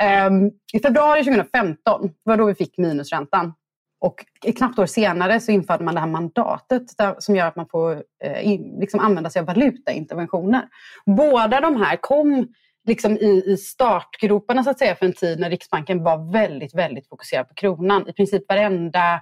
[0.00, 3.54] Ehm, I februari 2015 var då vi fick minusräntan.
[4.00, 7.56] Och ett knappt år senare så införde man det här mandatet där, som gör att
[7.56, 10.62] man får eh, in, liksom använda sig av valutainterventioner.
[11.06, 12.48] Båda de här kom
[12.86, 17.08] liksom i, i startgroparna så att säga för en tid när Riksbanken var väldigt, väldigt
[17.08, 18.08] fokuserad på kronan.
[18.08, 19.20] I princip varenda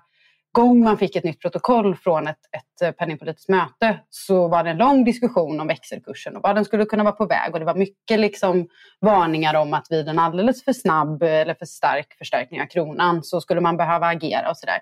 [0.57, 4.71] gång man fick ett nytt protokoll från ett, ett eh, penningpolitiskt möte så var det
[4.71, 7.53] en lång diskussion om växelkursen och vad den skulle kunna vara på väg.
[7.53, 8.69] Och det var mycket liksom
[9.01, 13.23] varningar om att vid en alldeles för snabb eh, eller för stark förstärkning av kronan
[13.23, 14.79] så skulle man behöva agera och sådär.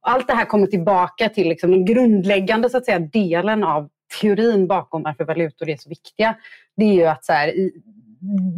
[0.00, 3.88] Allt det här kommer tillbaka till liksom den grundläggande så att säga, delen av
[4.20, 6.36] teorin bakom varför valutor är så viktiga.
[6.76, 7.52] Det är ju att så här,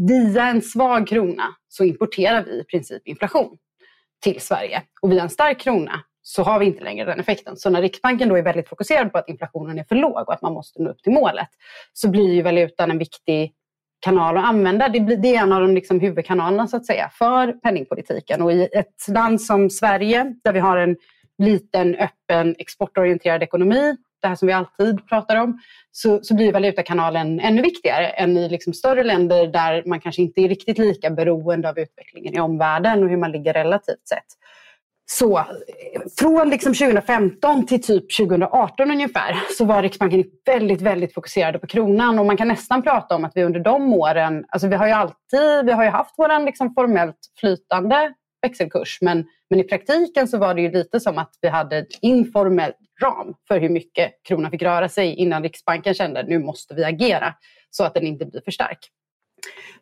[0.09, 3.57] via en svag krona så importerar vi i princip inflation
[4.23, 4.83] till Sverige.
[5.03, 7.57] Och via en stark krona så har vi inte längre den effekten.
[7.57, 10.43] Så när Riksbanken då är väldigt fokuserad på att inflationen är för låg och att
[10.43, 11.49] man måste nå upp till målet
[11.93, 13.53] så blir ju valutan en viktig
[14.01, 14.89] kanal att använda.
[14.89, 18.43] Det, blir, det är en av de liksom huvudkanalerna så att säga för penningpolitiken.
[18.43, 20.97] Och i ett land som Sverige där vi har en
[21.39, 25.61] liten, öppen, exportorienterad ekonomi, det här som vi alltid pratar om,
[25.91, 30.41] så, så blir valutakanalen ännu viktigare än i liksom större länder där man kanske inte
[30.41, 34.27] är riktigt lika beroende av utvecklingen i omvärlden och hur man ligger relativt sett.
[35.11, 35.45] Så
[36.19, 42.19] från liksom 2015 till typ 2018 ungefär så var Riksbanken väldigt, väldigt fokuserade på kronan
[42.19, 44.93] och man kan nästan prata om att vi under de åren, alltså vi har ju
[44.93, 50.39] alltid, vi har ju haft vår liksom formellt flytande växelkurs men, men i praktiken så
[50.39, 54.51] var det ju lite som att vi hade ett informellt ram för hur mycket kronan
[54.51, 57.35] fick röra sig innan Riksbanken kände att nu måste vi agera
[57.71, 58.79] så att den inte blir för stark.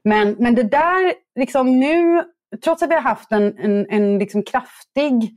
[0.04, 2.24] Men, men det där, liksom nu
[2.64, 5.36] trots att vi har haft en, en, en liksom kraftig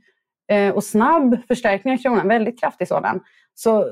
[0.52, 3.20] eh, och snabb förstärkning av kronan, väldigt kraftig sådan,
[3.54, 3.86] så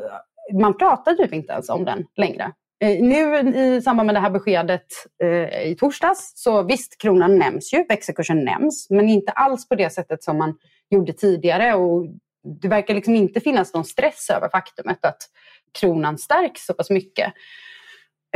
[0.60, 2.52] man pratar typ inte ens om den längre.
[2.80, 4.86] Eh, nu i samband med det här beskedet
[5.22, 9.90] eh, i torsdags, så visst, kronan nämns ju, växelkursen nämns, men inte alls på det
[9.90, 10.54] sättet som man
[10.90, 11.74] gjorde tidigare.
[11.74, 12.06] Och
[12.62, 15.18] det verkar liksom inte finnas någon stress över faktumet att
[15.80, 17.32] kronan stärks så pass mycket.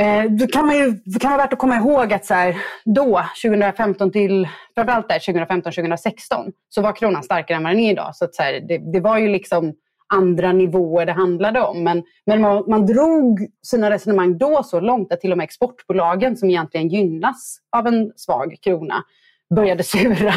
[0.00, 2.56] Eh, då kan, man ju, det kan vara värt att komma ihåg att så här,
[2.84, 8.16] då, 2015 till framförallt 2015-2016, så var kronan starkare än vad den är idag.
[8.16, 9.72] Så, att så här, det, det, var ju liksom
[10.14, 11.84] andra nivåer det handlade om.
[11.84, 16.36] Men, men man, man drog sina resonemang då så långt att till och med exportbolagen
[16.36, 19.04] som egentligen gynnas av en svag krona
[19.54, 20.34] började sura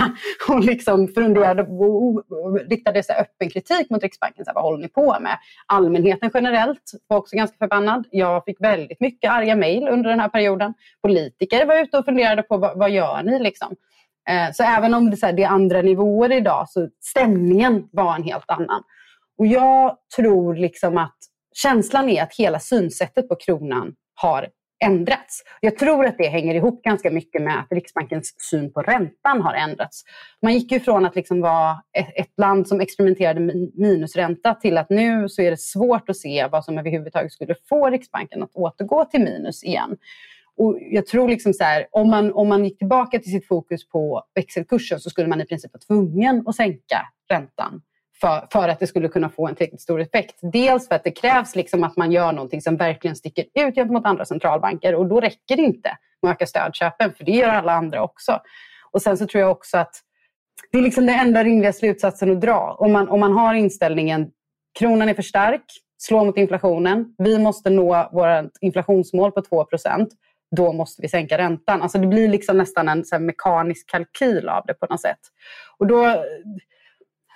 [0.50, 2.24] och liksom funderade och
[2.70, 4.46] riktade så öppen kritik mot Riksbanken.
[4.46, 5.38] Så här, vad håller ni på med?
[5.66, 8.08] Allmänheten generellt var också ganska förbannad.
[8.12, 10.74] Jag fick väldigt mycket arga mejl under den här perioden.
[11.02, 13.40] Politiker var ute och funderade på vad, vad gör ni?
[13.40, 13.76] Liksom.
[14.30, 18.16] Eh, så även om det, så här, det är andra nivåer idag så stämningen var
[18.16, 18.84] en helt annan.
[19.38, 21.18] Och jag tror liksom att
[21.56, 24.48] känslan är att hela synsättet på kronan har
[24.84, 25.44] ändrats.
[25.62, 29.54] Jag tror att det hänger ihop ganska mycket med att Riksbankens syn på räntan har
[29.54, 30.04] ändrats.
[30.42, 31.82] Man gick ju från att liksom vara
[32.16, 36.48] ett, land som experimenterade med minusränta till att nu så är det svårt att se
[36.52, 39.98] vad som överhuvudtaget skulle få Riksbanken att återgå till minus igen.
[40.58, 43.90] Och jag tror liksom så här, om, man, om man gick tillbaka till sitt fokus
[43.90, 47.82] på växelkursen så skulle man i princip vara tvungen att sänka räntan
[48.22, 50.36] för, för, att det skulle kunna få en tillräckligt stor effekt.
[50.42, 54.06] Dels för att det krävs liksom att man gör någonting som verkligen sticker ut gentemot
[54.06, 57.72] andra centralbanker och då räcker det inte med att öka stödköpen för det gör alla
[57.72, 58.40] andra också.
[58.92, 59.96] Och sen så tror jag också att
[60.72, 62.76] det är liksom den enda rimliga slutsatsen att dra.
[62.80, 64.32] Om man, om man har inställningen
[64.80, 65.66] kronan är för stark,
[65.98, 70.08] slår mot inflationen, vi måste nå vårt inflationsmål på 2%
[70.56, 71.82] då måste vi sänka räntan.
[71.82, 75.20] Alltså det blir liksom nästan en så mekanisk kalkyl av det på något sätt.
[75.78, 76.24] Och då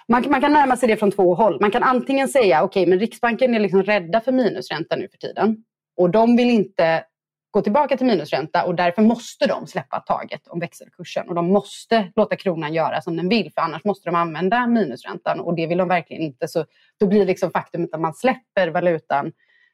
[0.10, 1.62] man, man, kan närma sig det från två håll.
[1.62, 5.17] Man kan antingen säga okej, okay, men Riksbanken är liksom rädda för minusränta nu för
[5.17, 5.58] tiden
[5.98, 7.04] och de vill inte
[7.52, 12.12] gå tillbaka till minusränta och därför måste de släppa taget om växelkursen och de måste
[12.15, 15.78] låta kronan göra som den vill för annars måste de använda minusräntan och det vill
[15.78, 16.48] de verkligen inte.
[16.48, 16.65] Så
[17.00, 19.32] då blir liksom faktumet att man släpper valutan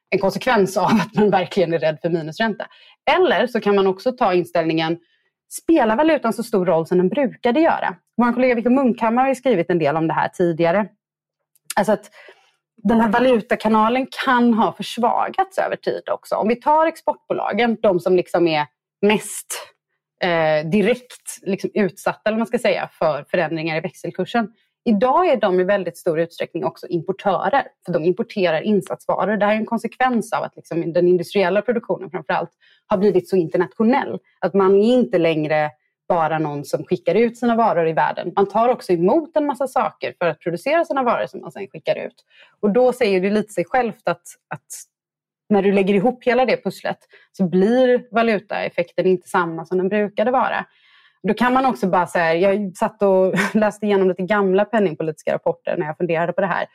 [0.10, 2.67] en konsekvens av att man verkligen är rädd för minusränta.
[3.17, 4.98] Eller så kan man också ta inställningen
[5.50, 7.95] Spelar valutan så stor roll som den brukade göra?
[8.17, 10.88] Vår kollega Viktor Munkhammar har skrivit en del om det här tidigare.
[11.75, 12.12] Alltså att
[12.78, 16.36] den här valutakanalen kan ha försvagats över tid också.
[16.36, 18.67] Om vi tar exportbolagen, de som liksom är
[19.01, 19.45] mest
[20.21, 24.54] eh, direkt liksom utsatta eller man ska säga, för förändringar i växelkursen.
[24.86, 29.38] Idag är de i väldigt stor utsträckning också importörer, för de importerar insatsvaror.
[29.38, 32.51] Det här är en konsekvens av att liksom den industriella produktionen framförallt
[32.88, 34.19] har blivit så internationell.
[34.39, 35.71] Att man är inte längre
[36.08, 38.34] bara någon som skickar ut sina varor i världen.
[38.36, 41.68] Man tar också emot en massa saker för att producera sina varor som man sen
[41.68, 42.26] skickar ut.
[42.60, 44.65] Och då säger det lite sig självt att, att
[45.50, 46.98] när du lägger ihop hela det pusslet
[47.32, 50.65] så blir valutaeffekten inte samma som den brukade vara.
[51.28, 55.78] Då kan man också bara säga, jag satt och läste igenom lite gamla penningpolitiska rapporter
[55.78, 56.65] när jag funderade på det här.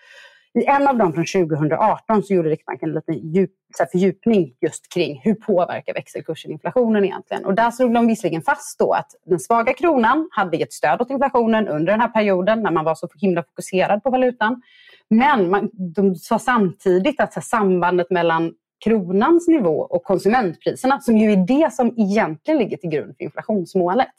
[0.59, 4.93] I en av dem från 2018 så gjorde Riksbanken en liten djup, så fördjupning just
[4.93, 7.45] kring hur påverkar växelkursen inflationen egentligen.
[7.45, 11.11] Och där slog de visserligen fast då att den svaga kronan hade gett stöd åt
[11.11, 14.63] inflationen under den här perioden när man var så himla fokuserad på valutan.
[15.11, 18.53] Men man, de sa samtidigt att sambandet mellan
[18.85, 24.13] kronans nivå och konsumentpriserna, som ju är det som egentligen ligger till grund för inflationsmålet,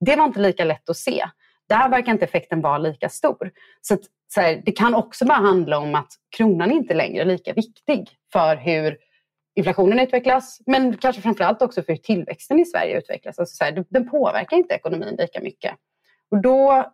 [0.00, 1.24] det var inte lika lätt att se.
[1.68, 3.50] Där verkar inte effekten vara lika stor.
[3.80, 4.00] Så, att,
[4.34, 8.08] så här, Det kan också bara handla om att kronan inte längre är lika viktig
[8.32, 8.98] för hur
[9.56, 13.38] inflationen utvecklas, men kanske framförallt också för hur tillväxten i Sverige utvecklas.
[13.38, 15.74] Alltså så här, den påverkar inte ekonomin lika mycket.
[16.30, 16.92] Och då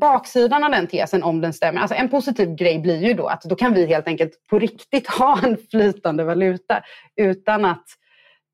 [0.00, 3.42] baksidan av den tesen, om den stämmer, alltså en positiv grej blir ju då att
[3.42, 6.82] då kan vi helt enkelt på riktigt ha en flytande valuta
[7.16, 7.84] utan att,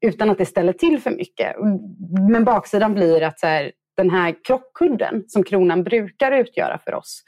[0.00, 1.56] utan att det ställer till för mycket.
[2.30, 7.22] Men baksidan blir att så här, den här krockkudden som kronan brukar utgöra för oss,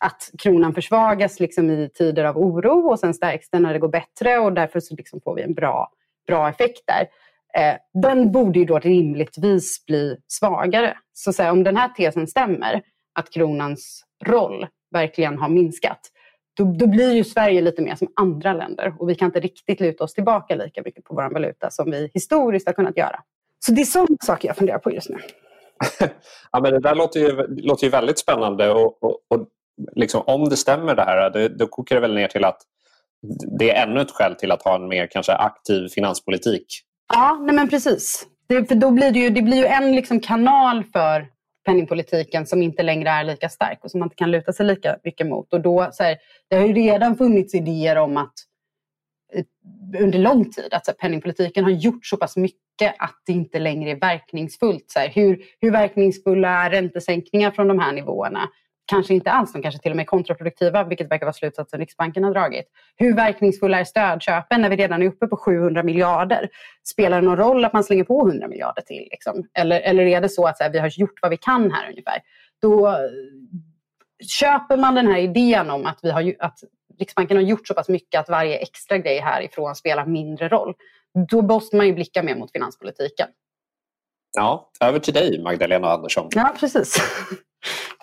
[0.00, 3.88] att kronan försvagas liksom i tider av oro och sen stärks den när det går
[3.88, 5.90] bättre och därför så liksom får vi en bra,
[6.26, 7.06] bra effekt där.
[7.60, 10.98] Eh, den borde ju då rimligtvis bli svagare.
[11.12, 12.82] Så, så här, om den här tesen stämmer,
[13.14, 16.00] att kronans roll verkligen har minskat,
[16.56, 19.80] då, då, blir ju Sverige lite mer som andra länder och vi kan inte riktigt
[19.80, 23.20] luta oss tillbaka lika mycket på vår valuta som vi historiskt har kunnat göra.
[23.66, 25.18] Så det är sådana saker jag funderar på just nu.
[26.52, 29.48] ja, men det där låter ju, låter ju väldigt spännande och, och, och
[29.92, 32.58] liksom, om det stämmer det här då, då kokar det väl ner till att
[33.58, 36.66] det är ännu ett skäl till att ha en mer kanske aktiv finanspolitik.
[37.14, 38.26] Ja, nej men precis.
[38.46, 41.26] Det, för då blir det, ju, det blir ju en liksom kanal för
[41.66, 44.96] penningpolitiken som inte längre är lika stark och som man inte kan luta sig lika
[45.04, 45.52] mycket mot.
[45.52, 46.16] Och då, så här,
[46.50, 48.32] det har ju redan funnits idéer om att
[49.34, 49.44] Eh,
[50.02, 53.58] under lång tid att så här, penningpolitiken har gjort så pass mycket att det inte
[53.58, 54.84] längre är verkningsfullt.
[54.86, 58.48] Så här, hur, hur verkningsfulla är räntesänkningar från de här nivåerna?
[58.86, 62.24] kanske inte alls, de kanske till och med är kontraproduktiva, vilket verkar vara slutsatsen Riksbanken
[62.24, 62.66] har dragit.
[62.96, 66.48] Hur verkningsfulla är stödköpen när vi redan är uppe på 700 miljarder?
[66.84, 69.08] Spelar det någon roll att man slänger på 100 miljarder till?
[69.10, 69.48] Liksom?
[69.58, 71.90] Eller, eller är det så att så här, vi har gjort vad vi kan här
[71.90, 72.18] ungefär?
[72.62, 72.94] Då eh,
[74.40, 76.58] köper man den här idén om att, vi har, att
[76.98, 80.74] Riksbanken har gjort så pass mycket att varje extra grej härifrån spelar mindre roll.
[81.30, 83.28] Då måste man ju blicka mer mot finanspolitiken.
[84.36, 86.28] Ja, över till dig Magdalena Andersson.
[86.34, 86.96] Ja, precis.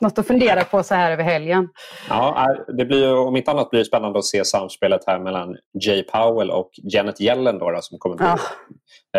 [0.01, 1.69] Något att fundera på så här över helgen.
[2.09, 6.03] Ja, det blir, om inte annat blir det spännande att se samspelet här mellan Jay
[6.03, 8.37] Powell och Janet Yellen då, som kommer bli ja.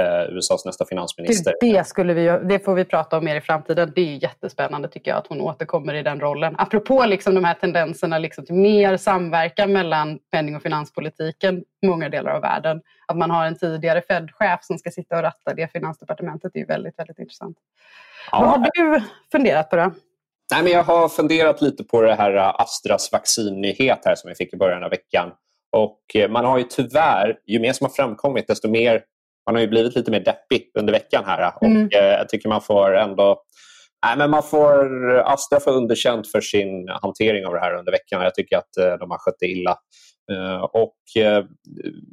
[0.00, 1.54] eh, USAs nästa finansminister.
[1.60, 3.92] Det, det, skulle vi, det får vi prata om mer i framtiden.
[3.94, 6.54] Det är jättespännande tycker jag att hon återkommer i den rollen.
[6.58, 12.08] Apropå liksom de här tendenserna liksom till mer samverkan mellan penning och finanspolitiken i många
[12.08, 12.80] delar av världen.
[13.06, 16.66] Att man har en tidigare Fed-chef som ska sitta och ratta det finansdepartementet är ju
[16.66, 17.56] väldigt, väldigt intressant.
[18.32, 18.40] Ja.
[18.40, 19.92] Vad har du funderat på då?
[20.52, 24.34] Nej, men jag har funderat lite på det här äh, Astras vaccinnyhet här som vi
[24.34, 25.30] fick i början av veckan.
[25.76, 29.02] Och äh, man har ju tyvärr, ju mer som har framkommit, desto mer
[29.46, 31.52] man har ju blivit lite mer deppig under veckan här.
[31.62, 31.86] Mm.
[31.86, 33.42] Och äh, jag tycker man får ändå
[34.06, 38.22] Nej, men man får Astra får underkänt för sin hantering av det här under veckan.
[38.22, 39.76] Jag tycker att de har skött det illa.
[40.32, 41.44] Eh, och eh,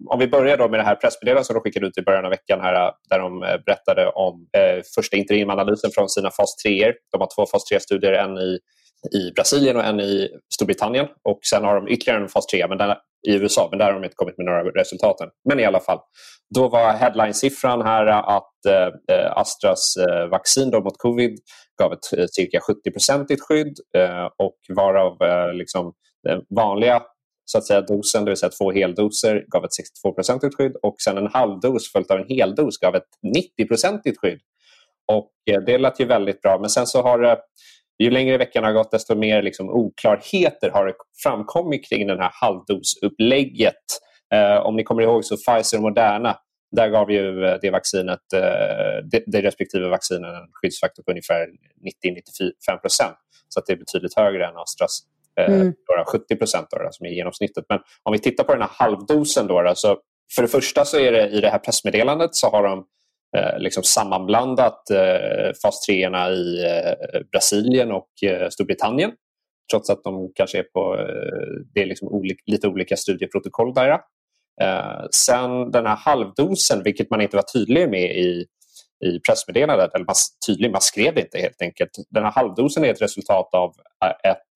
[0.10, 2.32] om vi börjar då med det här pressmeddelandet som de skickade ut i början av
[2.32, 4.48] veckan här, eh, där de berättade om
[4.96, 8.60] första interimanalysen från sina fas 3 De har två fas 3-studier, en i,
[9.18, 11.08] i Brasilien och en i Storbritannien.
[11.24, 12.96] Och sen har de ytterligare en fas 3 men den,
[13.28, 15.16] i USA, men där har de inte kommit med några resultat.
[15.50, 16.00] Men i alla fall,
[16.56, 18.66] då var headline-siffran här att
[19.12, 21.40] eh, Astras eh, vaccin då mot covid
[21.82, 23.74] gav ett eh, cirka 70-procentigt skydd
[24.38, 25.18] och varav
[25.54, 25.94] liksom,
[26.56, 27.02] vanliga
[27.52, 31.18] så att säga, dosen, det vill säga två heldoser, gav ett 62-procentigt skydd och sen
[31.18, 34.40] en halvdos följt av en heldos gav ett 90-procentigt skydd.
[35.12, 36.60] Och eh, det lät ju väldigt bra.
[36.60, 37.38] Men sen så har det,
[38.00, 40.94] ju längre veckan har gått desto mer liksom oklarheter har
[41.24, 43.76] framkommit kring det här halvdosupplägget.
[44.34, 46.38] Eh, om ni kommer ihåg så Pfizer och Moderna
[46.72, 51.48] där gav ju eh, det vaccinet, eh, det, det respektive vaccinet en skyddsfaktor på ungefär
[52.06, 53.18] 90-95 procent.
[53.50, 55.00] Så att det är betydligt högre än Astras
[55.46, 55.74] mm.
[56.12, 57.66] 70 procent som är genomsnittet.
[57.70, 59.98] Men om vi tittar på den här halvdosen då, då så
[60.36, 62.86] för det första så är det i det här pressmeddelandet så har de
[63.38, 69.12] eh, liksom sammanblandat eh, fas 3 i eh, Brasilien och eh, Storbritannien.
[69.72, 73.90] Trots att de kanske är på eh, det är liksom olika, lite olika studieprotokoll där.
[74.62, 78.46] Eh, sen den här halvdosen, vilket man inte var tydlig med i,
[79.06, 80.16] i pressmeddelandet, eller man,
[80.48, 81.92] tydlig, man skrev det inte helt enkelt.
[82.10, 83.74] Den här halvdosen är ett resultat av
[84.24, 84.54] ett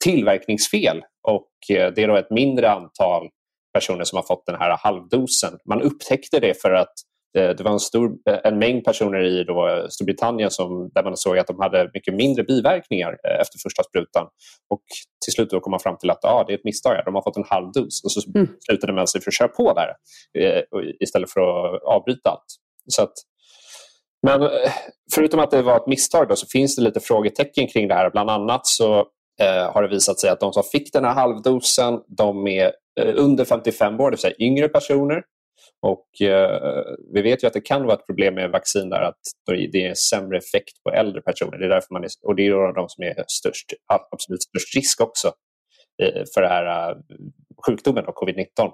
[0.00, 3.28] tillverkningsfel och det är då ett mindre antal
[3.74, 5.58] personer som har fått den här halvdosen.
[5.68, 6.92] Man upptäckte det för att
[7.38, 11.16] eh, det var en, stor, eh, en mängd personer i då Storbritannien som, där man
[11.16, 14.26] såg att de hade mycket mindre biverkningar eh, efter första sprutan.
[14.70, 14.82] Och
[15.24, 17.22] till slut då kom man fram till att ah, det är ett misstag, de har
[17.22, 18.04] fått en halv dos.
[18.04, 18.48] Och så mm.
[18.66, 19.88] slutade man sig för att köra på där
[21.00, 22.44] istället för att avbryta allt.
[22.88, 23.12] Så att,
[24.26, 24.50] men
[25.14, 28.10] förutom att det var ett misstag då, så finns det lite frågetecken kring det här.
[28.10, 29.06] Bland annat så
[29.40, 33.14] eh, har det visat sig att de som fick den här halvdosen de är Eh,
[33.16, 35.22] under 55 år, det vill säga yngre personer.
[35.82, 39.20] Och eh, Vi vet ju att det kan vara ett problem med vaccin där att
[39.72, 41.58] det är sämre effekt på äldre personer.
[41.58, 43.72] Det är därför man är, och det är de som är störst,
[44.12, 45.32] absolut störst risk också
[46.02, 46.96] eh, för den här eh,
[47.66, 48.70] sjukdomen, covid-19.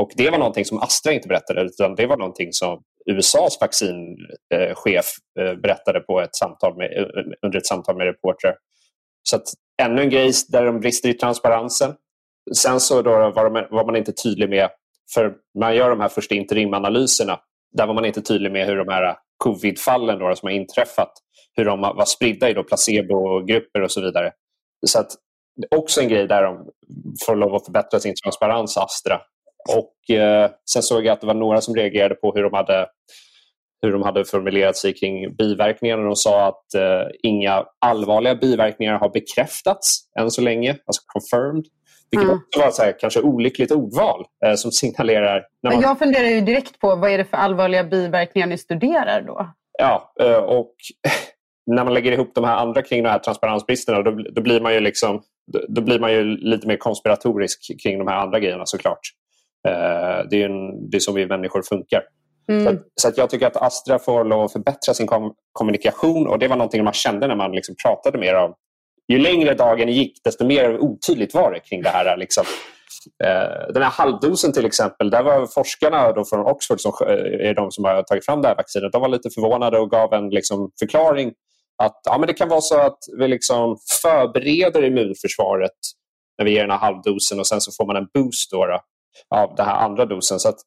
[0.00, 5.06] Och Det var någonting som Astra inte berättade utan det var någonting som USAs vaccinchef
[5.40, 7.06] eh, berättade på ett samtal med, eh,
[7.46, 8.56] under ett samtal med reportrar.
[9.28, 9.42] Så att,
[9.82, 11.94] ännu en grej där de brister i transparensen.
[12.56, 14.70] Sen så då var, de, var, man inte tydlig med,
[15.14, 17.40] för man gör de här första interimanalyserna,
[17.72, 21.12] där var man inte tydlig med hur de här covidfallen då, som har inträffat,
[21.56, 24.32] hur de var spridda i då placebogrupper och så vidare.
[24.86, 25.10] Så att,
[25.76, 26.68] också en grej där de
[27.26, 29.20] får lov att förbättra sin transparens, Astra.
[29.68, 32.86] Och eh, Sen såg jag att det var några som reagerade på hur de hade
[33.84, 36.02] hur de hade formulerat sig kring biverkningarna.
[36.02, 41.64] De sa att eh, inga allvarliga biverkningar har bekräftats än så länge, alltså confirmed.
[42.10, 42.36] Vilket mm.
[42.36, 45.46] också var så här, kanske olyckligt ordval eh, som signalerar...
[45.62, 45.80] När man...
[45.80, 49.48] Jag funderar ju direkt på vad är det för allvarliga biverkningar ni studerar då?
[49.78, 50.74] Ja, eh, och
[51.66, 54.74] när man lägger ihop de här andra kring de här transparensbristerna då, då, blir man
[54.74, 55.22] ju liksom,
[55.52, 59.00] då, då, blir man ju lite mer konspiratorisk kring de här andra grejerna såklart.
[59.68, 62.02] Eh, det är, en, det är så vi människor funkar.
[62.48, 62.64] Mm.
[62.64, 66.38] Så, så, att jag tycker att Astra får lov att förbättra sin kom kommunikation och
[66.38, 68.54] det var någonting man kände när man liksom pratade med dem
[69.08, 72.16] ju längre dagen gick, desto mer otydligt var det kring det här.
[72.16, 72.44] Liksom.
[73.24, 77.54] Eh, den här halvdosen till exempel, där var forskarna då från Oxford som eh, är
[77.54, 78.92] de som har tagit fram det här vaccinet.
[78.92, 81.32] De var lite förvånade och gav en liksom, förklaring
[81.82, 85.70] att ja, men det kan vara så att vi liksom förbereder immunförsvaret
[86.38, 88.80] när vi ger den här halvdosen och sen så får man en boost då, då
[89.30, 90.38] av den här andra dosen.
[90.38, 90.58] Så att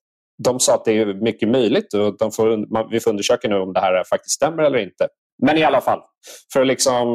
[0.43, 3.55] de sa att det är mycket möjligt och de får, man, vi får undersöka nu
[3.55, 5.07] om det här faktiskt stämmer eller inte.
[5.45, 6.01] Men i alla fall,
[6.53, 7.07] för liksom,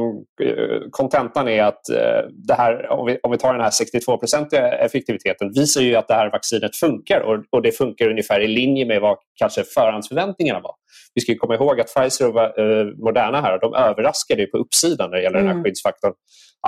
[0.43, 4.73] eh, kontentan är att eh, det här, om vi, om vi tar den här 62-procentiga
[4.73, 8.87] effektiviteten visar ju att det här vaccinet funkar och, och, det funkar ungefär i linje
[8.87, 10.75] med vad kanske förhandsförväntningarna var.
[11.14, 15.16] Vi ska komma ihåg att Pfizer och uh, Moderna här, de överraskade på uppsidan när
[15.16, 15.47] det gäller mm.
[15.47, 15.64] den här mm.
[15.64, 16.12] skyddsfaktorn.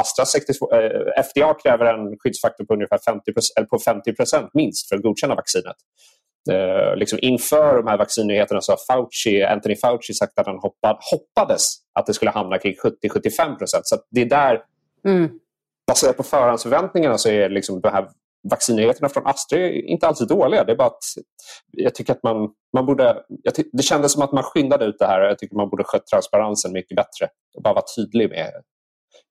[0.01, 0.91] Astra 62, uh,
[1.31, 5.77] FDA kräver en skyddsfaktor på ungefär 50, eller på 50% minst för att godkänna vaccinet.
[6.51, 10.99] Eh, liksom inför de här vaccinnyheterna så har Fauci, Anthony Fauci sagt att han hoppad,
[11.01, 13.87] hoppades att det skulle hamna kring 70-75 procent.
[13.87, 14.63] Så det är där,
[15.09, 15.31] mm.
[15.87, 18.09] baserat på förhandsförväntningarna, så är liksom de här
[18.51, 20.65] vaccinnyheterna från Astra inte alls dåliga.
[20.65, 21.05] Det är bara att
[21.71, 23.23] jag tycker att man, man borde...
[23.73, 26.07] det kändes som att man skyndade ut det här och jag tycker man borde skött
[26.07, 28.53] transparensen mycket bättre och bara vara tydlig med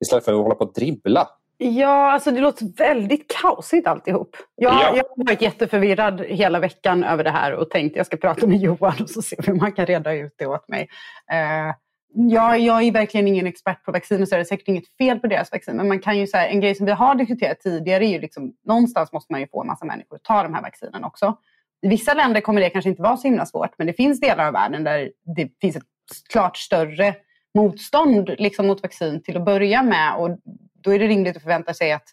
[0.04, 1.28] istället för att hålla på och dribbla.
[1.64, 4.38] Ja, alltså det låter väldigt kaosigt alltihop.
[4.56, 4.96] Jag, ja.
[4.96, 8.58] jag har varit jätteförvirrad hela veckan över det här och tänkt jag ska prata med
[8.58, 10.90] Johan och så se hur man kan reda ut det åt mig.
[11.34, 11.74] Uh,
[12.16, 15.28] jag, jag är verkligen ingen expert på vacciner så det är säkert inget fel på
[15.28, 15.78] deras vaccin.
[15.78, 18.54] Men man kan ju säga en grej som vi har diskuterat tidigare är ju liksom
[18.66, 21.38] någonstans måste man ju få en massa människor att ta de här vaccinen också.
[21.82, 24.48] I vissa länder kommer det kanske inte vara så himla svårt men det finns delar
[24.48, 25.84] av världen där det finns ett
[26.30, 27.16] klart större
[27.56, 30.16] motstånd liksom, mot vaccin till att börja med.
[30.16, 30.38] Och
[30.84, 32.08] då är det rimligt att förvänta sig att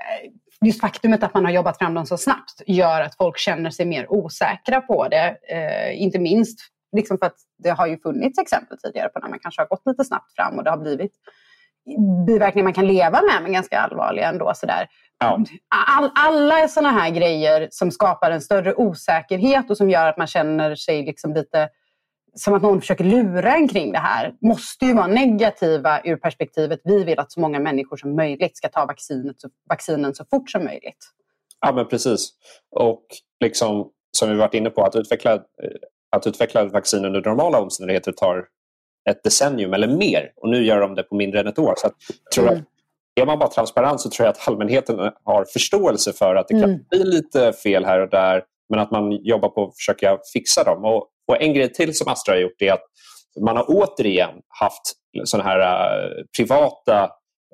[0.00, 0.30] eh,
[0.66, 3.86] just faktumet att man har jobbat fram dem så snabbt gör att folk känner sig
[3.86, 5.36] mer osäkra på det.
[5.48, 6.60] Eh, inte minst
[6.96, 9.82] liksom för att det har ju funnits exempel tidigare på när man kanske har gått
[9.86, 11.12] lite snabbt fram och det har blivit
[12.26, 14.52] biverkningar man kan leva med, men ganska allvarliga ändå.
[14.54, 14.88] Sådär.
[15.18, 15.44] Ja.
[15.88, 20.26] All, alla sådana här grejer som skapar en större osäkerhet och som gör att man
[20.26, 21.68] känner sig liksom lite
[22.34, 26.80] som att någon försöker lura en kring det här måste ju vara negativa ur perspektivet
[26.84, 29.36] vi vill att så många människor som möjligt ska ta vaccinet,
[29.68, 31.10] vaccinen så fort som möjligt.
[31.60, 32.30] Ja, men precis.
[32.76, 33.04] Och
[33.40, 35.38] liksom, som vi varit inne på, att utveckla,
[36.16, 38.44] att utveckla vaccin under normala omständigheter tar
[39.10, 40.32] ett decennium eller mer.
[40.36, 41.74] Och nu gör de det på mindre än ett år.
[41.76, 42.58] Så jag tror mm.
[42.58, 42.64] att
[43.20, 46.70] är man bara transparent så tror jag att allmänheten har förståelse för att det kan
[46.70, 46.84] Mm.
[46.90, 50.84] bli lite fel här och där men att man jobbar på att försöka fixa dem.
[50.84, 52.84] Och, och En grej till som Astra har gjort är att
[53.40, 54.82] man har återigen haft
[55.24, 57.02] såna här eh, privata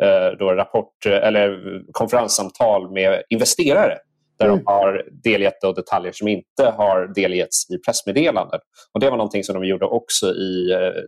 [0.02, 1.60] eh, då rapport, eller
[1.92, 3.98] konferenssamtal med investerare
[4.38, 4.58] där Mm.
[4.58, 8.60] de har delgett då detaljer som inte har delgetts i pressmeddelanden.
[8.94, 11.02] Och Det var någonting som de gjorde också i, eh,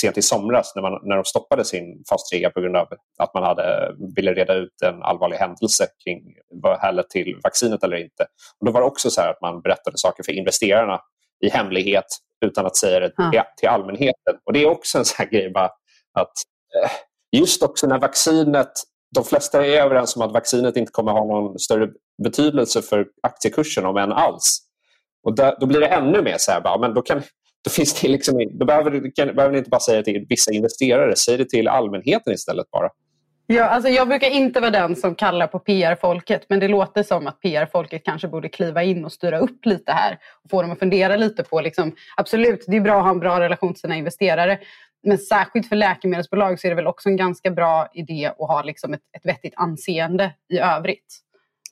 [0.00, 2.88] sent i somras när, man, när de stoppade sin fas 3 på grund av
[3.18, 6.22] att man hade, ville reda ut en allvarlig händelse kring
[6.62, 8.22] vad det här lett till vaccinet eller inte.
[8.60, 11.00] Och Då var det också så här att man berättade saker för investerarna
[11.40, 12.06] i hemlighet
[12.46, 13.46] utan att säga det Ja.
[13.56, 14.34] till, allmänheten.
[14.44, 15.70] Och Det är också en sån här grej bara
[16.12, 16.32] att
[16.84, 16.90] eh,
[17.40, 18.72] just också när vaccinet
[19.14, 21.88] de flesta är överens om att vaccinet inte kommer ha någon större
[22.22, 24.58] betydelse för aktiekursen, om än alls.
[25.22, 27.22] Och där, då blir det ännu mer så här, bara, men då, kan,
[27.64, 30.52] då, finns det liksom, då behöver, kan, behöver ni inte bara säga det till vissa
[30.52, 32.88] investerare, säg det till allmänheten istället bara.
[33.52, 37.26] Ja, alltså jag brukar inte vara den som kallar på PR-folket men det låter som
[37.26, 40.78] att PR-folket kanske borde kliva in och styra upp lite här och få dem att
[40.78, 43.96] fundera lite på, liksom, absolut det är bra att ha en bra relation till sina
[43.96, 44.58] investerare
[45.02, 48.62] men särskilt för läkemedelsbolag så är det väl också en ganska bra idé att ha
[48.62, 51.20] liksom ett, ett vettigt anseende i övrigt.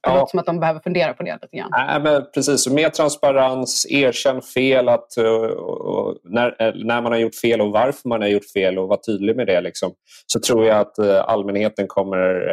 [0.02, 0.14] Det Ja.
[0.14, 1.70] låter som att de behöver fundera på det lite grann.
[1.70, 7.12] Nej, men precis, och mer transparens, erkänn fel, att, uh, och när, eh, när man
[7.12, 9.60] har gjort fel och varför man har gjort fel och vara tydlig med det.
[9.60, 9.92] Liksom,
[10.26, 12.44] så tror jag att uh, allmänheten kommer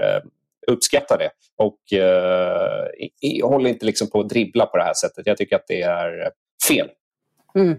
[0.68, 1.30] uppskatta det.
[1.58, 5.28] Och uh, i, håll inte liksom på att dribbla på det här sättet.
[5.28, 6.30] Jag tycker att det är eh,
[6.68, 6.90] fel.
[7.56, 7.78] Mm.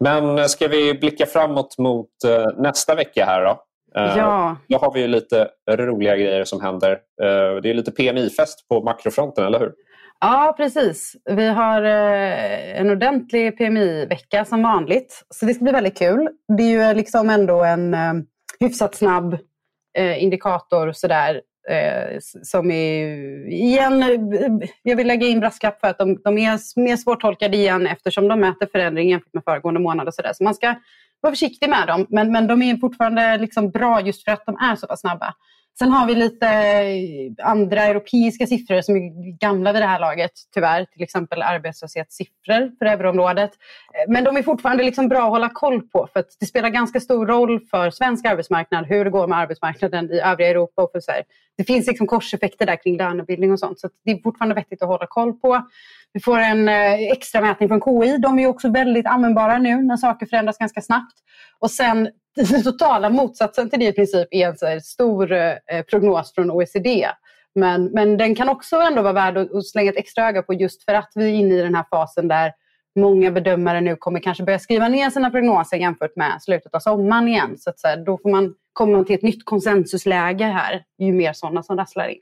[0.00, 2.10] Men eh, ska vi blicka framåt mot
[2.56, 3.62] nästa vecka här då?
[3.96, 4.56] Uh, Ja.
[4.68, 6.90] Då har vi ju lite roliga grejer som händer.
[6.92, 9.72] Uh, det är lite PMI-fest på makrofronten, eller hur?
[10.20, 11.16] Ja, precis.
[11.24, 15.24] Vi har eh, en ordentlig PMI-vecka som vanligt.
[15.30, 16.28] Så det ska bli väldigt kul.
[16.58, 18.12] Det är ju liksom ändå en eh,
[18.60, 19.38] hyfsat snabb
[19.98, 21.40] eh, indikator sådär.
[21.70, 23.06] Eh, som är
[23.48, 27.86] igen, eh, jag vill lägga in brasklapp för att de, de är mer svårtolkade igen
[27.86, 30.32] eftersom de mäter förändring jämfört med föregående månad och sådär.
[30.34, 30.74] Så man ska
[31.20, 32.06] vara försiktig med dem.
[32.08, 35.34] Men, men de är fortfarande liksom bra just för att de är så pass snabba.
[35.78, 40.30] Sen har vi lite eh, andra europeiska siffror som är gamla vid det här laget,
[40.54, 40.84] tyvärr.
[40.84, 43.50] Till exempel arbetslöshetssiffror för euroområdet.
[43.94, 46.68] Eh, men de är fortfarande liksom bra att hålla koll på för att det spelar
[46.68, 50.82] ganska stor roll för svensk arbetsmarknad hur det går med arbetsmarknaden i övriga Europa.
[50.82, 51.22] Och för så här.
[51.56, 54.82] Det finns liksom korseffekter där kring lönebildning och sånt så att det är fortfarande vettigt
[54.82, 55.66] att hålla koll på.
[56.12, 58.18] Vi får en eh, extra mätning från KI.
[58.18, 61.14] De är också väldigt användbara nu när saker förändras ganska snabbt.
[61.58, 62.08] Och sen
[62.44, 66.50] den totala motsatsen till det i princip är en så här stor eh, prognos från
[66.50, 67.08] OECD.
[67.54, 70.54] Men, men den kan också ändå vara värd att, att slänga ett extra öga på
[70.54, 72.52] just för att vi är inne i den här fasen där
[72.96, 77.28] många bedömare nu kommer kanske börja skriva ner sina prognoser jämfört med slutet av sommaren
[77.28, 77.58] igen.
[77.58, 81.32] Så, att så här, då får man komma till ett nytt konsensusläge här ju mer
[81.32, 82.20] sådana som rasslar in.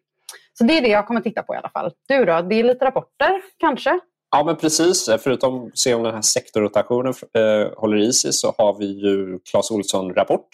[0.52, 1.92] Så det är det jag kommer titta på i alla fall.
[2.08, 2.40] Du då?
[2.40, 4.00] Det är lite rapporter kanske?
[4.36, 5.08] Ja, men precis.
[5.22, 9.38] Förutom att se om den här sektorrotationen eh, håller i sig så har vi ju
[9.50, 10.48] Clas Ohlson-rapport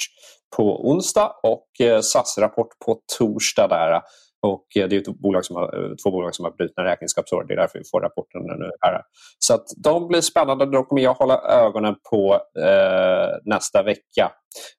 [0.57, 3.69] på onsdag och eh, SAS-rapport på torsdag.
[3.69, 4.01] Där.
[4.43, 7.45] Och eh, det är ett bolag som har, eh, två bolag som har brutna räkenskapsår.
[7.45, 8.71] Det är därför vi får rapporten nu.
[8.81, 9.01] Här.
[9.39, 10.67] Så att de blir spännande.
[10.67, 14.33] Då kommer jag hålla ögonen på eh, nästa vecka.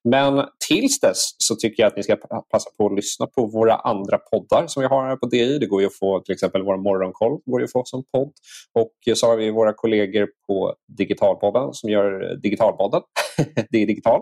[0.10, 2.16] Men tills dess så tycker jag att ni ska
[2.52, 5.60] passa på att lyssna på våra andra poddar som vi har här på DI.
[5.60, 8.32] Det går ju att få till exempel vår morgonkoll går ju att få som podd.
[8.74, 13.02] Och så har vi våra kollegor på Digitalpodden som gör Digitalpodden.
[13.70, 14.22] det är digital.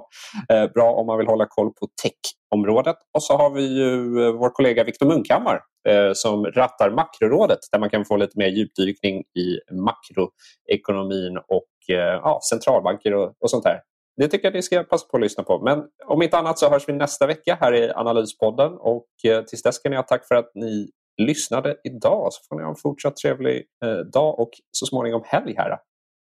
[0.49, 2.95] Eh, bra om man vill hålla koll på tech-området.
[3.13, 7.79] Och så har vi ju eh, vår kollega Viktor Munkhammar eh, som rattar Makrorådet där
[7.79, 13.79] man kan få lite mer djupdykning i makroekonomin och ja, centralbanker och, och sånt där.
[14.17, 15.61] Det tycker jag ni ska passa på att lyssna på.
[15.63, 18.71] Men om inte annat så hörs vi nästa vecka här i Analyspodden.
[18.73, 22.33] Och tills dess kan ni ha tack för att ni lyssnade idag.
[22.33, 23.65] Så får ni ha en fortsatt trevlig
[24.13, 25.77] dag och så småningom helg här.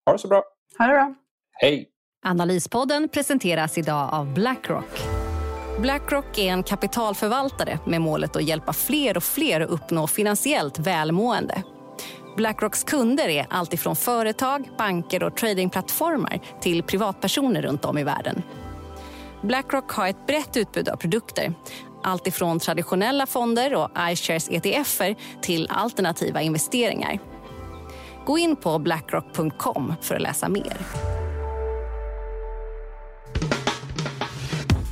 [0.06, 0.42] Ha det så bra.
[0.78, 1.14] Ha det bra.
[1.52, 1.89] Hej!
[2.22, 5.00] Analyspodden presenteras idag av Blackrock.
[5.78, 11.62] Blackrock är en kapitalförvaltare med målet att hjälpa fler och fler att uppnå finansiellt välmående.
[12.36, 18.42] Blackrocks kunder är alltifrån företag, banker och tradingplattformar till privatpersoner runt om i världen.
[19.42, 21.54] Blackrock har ett brett utbud av produkter.
[22.02, 27.18] Alltifrån traditionella fonder och iShares ETFer till alternativa investeringar.
[28.26, 30.76] Gå in på blackrock.com för att läsa mer.